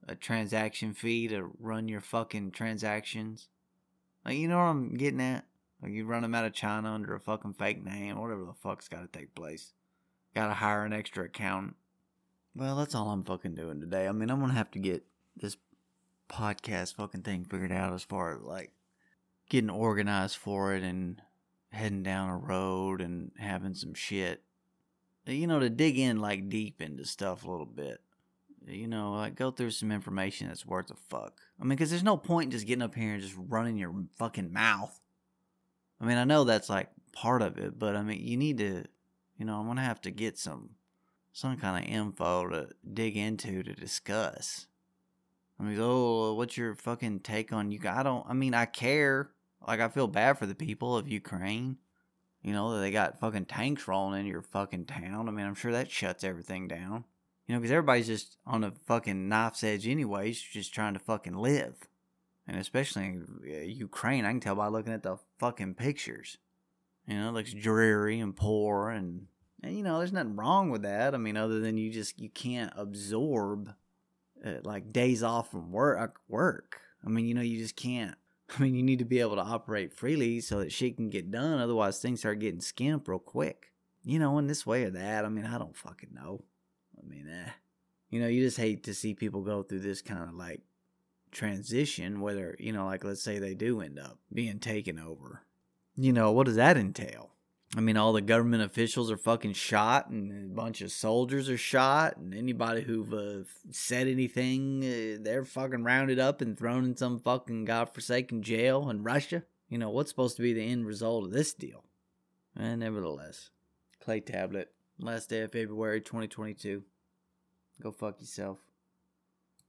a 0.09 0.17
transaction 0.17 0.93
fee 0.93 1.29
to 1.29 1.53
run 1.61 1.87
your 1.87 2.01
fucking 2.01 2.51
transactions. 2.51 3.47
Like, 4.25 4.39
you 4.39 4.49
know 4.49 4.59
what 4.59 4.65
I'm 4.65 4.97
getting 4.97 5.21
at? 5.21 5.45
Like, 5.81 5.93
you 5.93 6.05
run 6.05 6.23
them 6.23 6.35
out 6.35 6.47
of 6.47 6.53
China 6.53 6.91
under 6.91 7.15
a 7.15 7.21
fucking 7.21 7.55
fake 7.55 7.85
name, 7.85 8.19
whatever 8.19 8.45
the 8.45 8.55
fuck's 8.55 8.89
got 8.89 9.03
to 9.03 9.19
take 9.19 9.37
place. 9.37 9.73
Got 10.35 10.49
to 10.49 10.55
hire 10.55 10.85
an 10.85 10.93
extra 10.93 11.27
accountant. 11.27 11.77
Well, 12.57 12.77
that's 12.77 12.95
all 12.95 13.11
I'm 13.11 13.23
fucking 13.23 13.55
doing 13.55 13.81
today. 13.81 14.09
I 14.09 14.13
mean, 14.13 14.31
I'm 14.31 14.41
gonna 14.41 14.55
have 14.55 14.71
to 14.73 14.79
get 14.79 15.05
this 15.37 15.57
podcast 16.29 16.95
fucking 16.95 17.23
thing 17.23 17.45
figured 17.45 17.73
out 17.73 17.93
as 17.93 18.03
far 18.03 18.35
as 18.35 18.43
like 18.43 18.73
getting 19.49 19.71
organized 19.71 20.37
for 20.37 20.75
it 20.75 20.83
and 20.83 21.21
heading 21.71 22.03
down 22.03 22.31
a 22.31 22.37
road 22.37 23.01
and 23.01 23.33
having 23.39 23.75
some 23.75 23.95
shit. 23.95 24.43
You 25.27 25.47
know, 25.47 25.61
to 25.61 25.69
dig 25.69 25.99
in 25.99 26.21
like 26.21 26.49
deep 26.49 26.81
into 26.81 27.05
stuff 27.05 27.45
a 27.45 27.51
little 27.51 27.67
bit 27.67 28.01
you 28.67 28.89
know, 28.89 29.13
like 29.13 29.35
go 29.35 29.51
through 29.51 29.71
some 29.71 29.93
information 29.93 30.49
that's 30.49 30.67
worth 30.67 30.91
a 30.91 30.97
fuck. 31.09 31.41
I 31.61 31.65
mean, 31.65 31.71
because 31.71 31.91
there's 31.91 32.03
no 32.03 32.17
point 32.17 32.47
in 32.47 32.51
just 32.51 32.67
getting 32.67 32.83
up 32.83 32.95
here 32.95 33.15
and 33.15 33.23
just 33.23 33.35
running 33.37 33.77
your 33.77 33.95
fucking 34.17 34.53
mouth. 34.53 34.99
I 36.01 36.05
mean, 36.05 36.19
I 36.19 36.25
know 36.25 36.45
that's 36.45 36.69
like 36.69 36.89
part 37.13 37.43
of 37.43 37.59
it, 37.59 37.79
but 37.79 37.97
I 37.97 38.03
mean, 38.03 38.21
you 38.21 38.37
need 38.37 38.59
to, 38.59 38.85
you 39.39 39.45
know, 39.45 39.61
I'm 39.61 39.67
gonna 39.67 39.83
have 39.83 40.01
to 40.03 40.11
get 40.11 40.39
some 40.39 40.71
some 41.37 41.55
kind 41.59 41.85
of 41.85 41.91
info 41.91 42.49
to 42.49 42.69
dig 42.95 43.15
into 43.15 43.63
to 43.63 43.75
discuss. 43.75 44.69
I 45.61 45.65
mean, 45.65 45.77
oh, 45.79 46.33
what's 46.33 46.57
your 46.57 46.75
fucking 46.75 47.21
take 47.21 47.53
on 47.53 47.71
you? 47.71 47.79
I 47.87 48.03
don't. 48.03 48.25
I 48.27 48.33
mean, 48.33 48.55
I 48.55 48.65
care. 48.65 49.31
Like, 49.67 49.81
I 49.81 49.89
feel 49.89 50.07
bad 50.07 50.39
for 50.39 50.47
the 50.47 50.55
people 50.55 50.97
of 50.97 51.09
Ukraine. 51.09 51.77
You 52.43 52.55
know, 52.55 52.75
that 52.75 52.81
they 52.81 52.91
got 52.91 53.21
fucking 53.21 53.47
tanks 53.47 53.87
rolling 53.87 54.21
in 54.21 54.27
your 54.27 54.41
fucking 54.41 54.87
town. 54.87 55.29
I 55.29 55.33
mean, 55.33 55.45
I'm 55.45 55.55
sure 55.55 55.73
that 55.73 55.91
shuts 55.91 56.25
everything 56.25 56.69
down. 56.69 57.05
You 57.47 57.55
know, 57.55 57.61
because 57.61 57.73
everybody's 57.73 58.07
just 58.07 58.39
on 58.47 58.65
a 58.65 58.73
fucking 58.87 59.29
knife's 59.29 59.63
edge, 59.63 59.87
anyways, 59.87 60.41
just 60.41 60.73
trying 60.73 60.95
to 60.95 61.01
fucking 61.01 61.37
live. 61.37 61.75
And 62.49 62.57
especially 62.59 63.05
in 63.05 63.27
uh, 63.45 63.59
Ukraine, 63.59 64.25
I 64.25 64.31
can 64.31 64.41
tell 64.41 64.55
by 64.55 64.69
looking 64.69 64.95
at 64.95 65.03
the 65.03 65.19
fucking 65.39 65.75
pictures. 65.75 66.39
You 67.07 67.19
know, 67.19 67.29
it 67.29 67.33
looks 67.33 67.53
dreary 67.53 68.21
and 68.21 68.35
poor, 68.35 68.89
and, 68.89 69.27
and 69.63 69.77
you 69.77 69.83
know, 69.83 69.99
there's 69.99 70.13
nothing 70.13 70.37
wrong 70.37 70.71
with 70.71 70.83
that. 70.83 71.15
I 71.15 71.19
mean, 71.19 71.37
other 71.37 71.61
than 71.61 71.77
you 71.79 71.91
just 71.91 72.21
you 72.21 72.29
can't 72.29 72.73
absorb 72.77 73.75
uh, 74.45 74.61
like 74.63 74.93
days 74.93 75.23
off 75.23 75.51
from 75.51 75.73
work. 75.73 76.21
Work. 76.29 76.81
I 77.05 77.09
mean, 77.09 77.27
you 77.27 77.35
know, 77.35 77.43
you 77.43 77.59
just 77.59 77.77
can't. 77.77 78.15
I 78.59 78.63
mean, 78.63 78.75
you 78.75 78.83
need 78.83 78.99
to 78.99 79.05
be 79.05 79.21
able 79.21 79.37
to 79.37 79.43
operate 79.43 79.93
freely 79.93 80.41
so 80.41 80.61
that 80.61 80.73
shit 80.73 80.97
can 80.97 81.11
get 81.11 81.31
done. 81.31 81.59
Otherwise, 81.59 81.99
things 81.99 82.21
start 82.21 82.41
getting 82.41 82.61
skimp 82.61 83.09
real 83.09 83.19
quick. 83.19 83.73
You 84.05 84.21
know, 84.21 84.39
in 84.39 84.47
this 84.47 84.65
way 84.65 84.85
or 84.85 84.91
that. 84.91 85.25
I 85.25 85.29
mean, 85.29 85.45
I 85.45 85.59
don't 85.59 85.77
fucking 85.77 86.15
know. 86.15 86.45
I 86.97 87.09
mean, 87.09 87.29
eh. 87.29 87.51
You 88.11 88.21
know, 88.21 88.29
you 88.29 88.45
just 88.45 88.57
hate 88.57 88.85
to 88.85 88.95
see 88.95 89.15
people 89.15 89.43
go 89.43 89.65
through 89.65 89.81
this 89.81 90.01
kind 90.01 90.23
of 90.23 90.35
like 90.35 90.61
transition, 91.33 92.21
whether, 92.21 92.55
you 92.61 92.73
know, 92.73 92.87
like 92.87 93.03
let's 93.03 93.23
say 93.23 93.39
they 93.39 93.55
do 93.55 93.81
end 93.81 93.99
up 93.99 94.19
being 94.33 94.61
taken 94.61 95.01
over. 95.01 95.43
You 95.97 96.13
know, 96.13 96.31
what 96.31 96.47
does 96.47 96.55
that 96.55 96.77
entail? 96.77 97.31
I 97.75 97.81
mean, 97.81 97.97
all 97.97 98.13
the 98.13 98.21
government 98.21 98.63
officials 98.63 99.11
are 99.11 99.17
fucking 99.17 99.55
shot, 99.55 100.09
and 100.09 100.53
a 100.53 100.55
bunch 100.55 100.81
of 100.83 100.93
soldiers 100.93 101.51
are 101.51 101.59
shot, 101.59 102.17
and 102.17 102.33
anybody 102.33 102.83
who've 102.83 103.13
uh, 103.13 103.45
said 103.71 104.07
anything, 104.07 104.85
uh, 104.85 105.19
they're 105.21 105.45
fucking 105.45 105.83
rounded 105.83 106.19
up 106.19 106.41
and 106.41 106.57
thrown 106.57 106.85
in 106.85 106.97
some 106.97 107.19
fucking 107.19 107.65
godforsaken 107.65 108.43
jail 108.43 108.89
in 108.89 109.03
Russia. 109.03 109.43
You 109.69 109.79
know, 109.79 109.91
what's 109.91 110.11
supposed 110.11 110.37
to 110.37 110.43
be 110.43 110.53
the 110.53 110.63
end 110.63 110.87
result 110.87 111.25
of 111.25 111.33
this 111.33 111.53
deal? 111.53 111.85
And 112.55 112.81
nevertheless, 112.81 113.51
Clay 114.01 114.21
Tablet, 114.21 114.73
last 114.99 115.29
day 115.29 115.41
of 115.41 115.53
February 115.53 116.01
2022. 116.01 116.85
Go 117.83 117.91
fuck 117.91 118.21
yourself. 118.21 118.66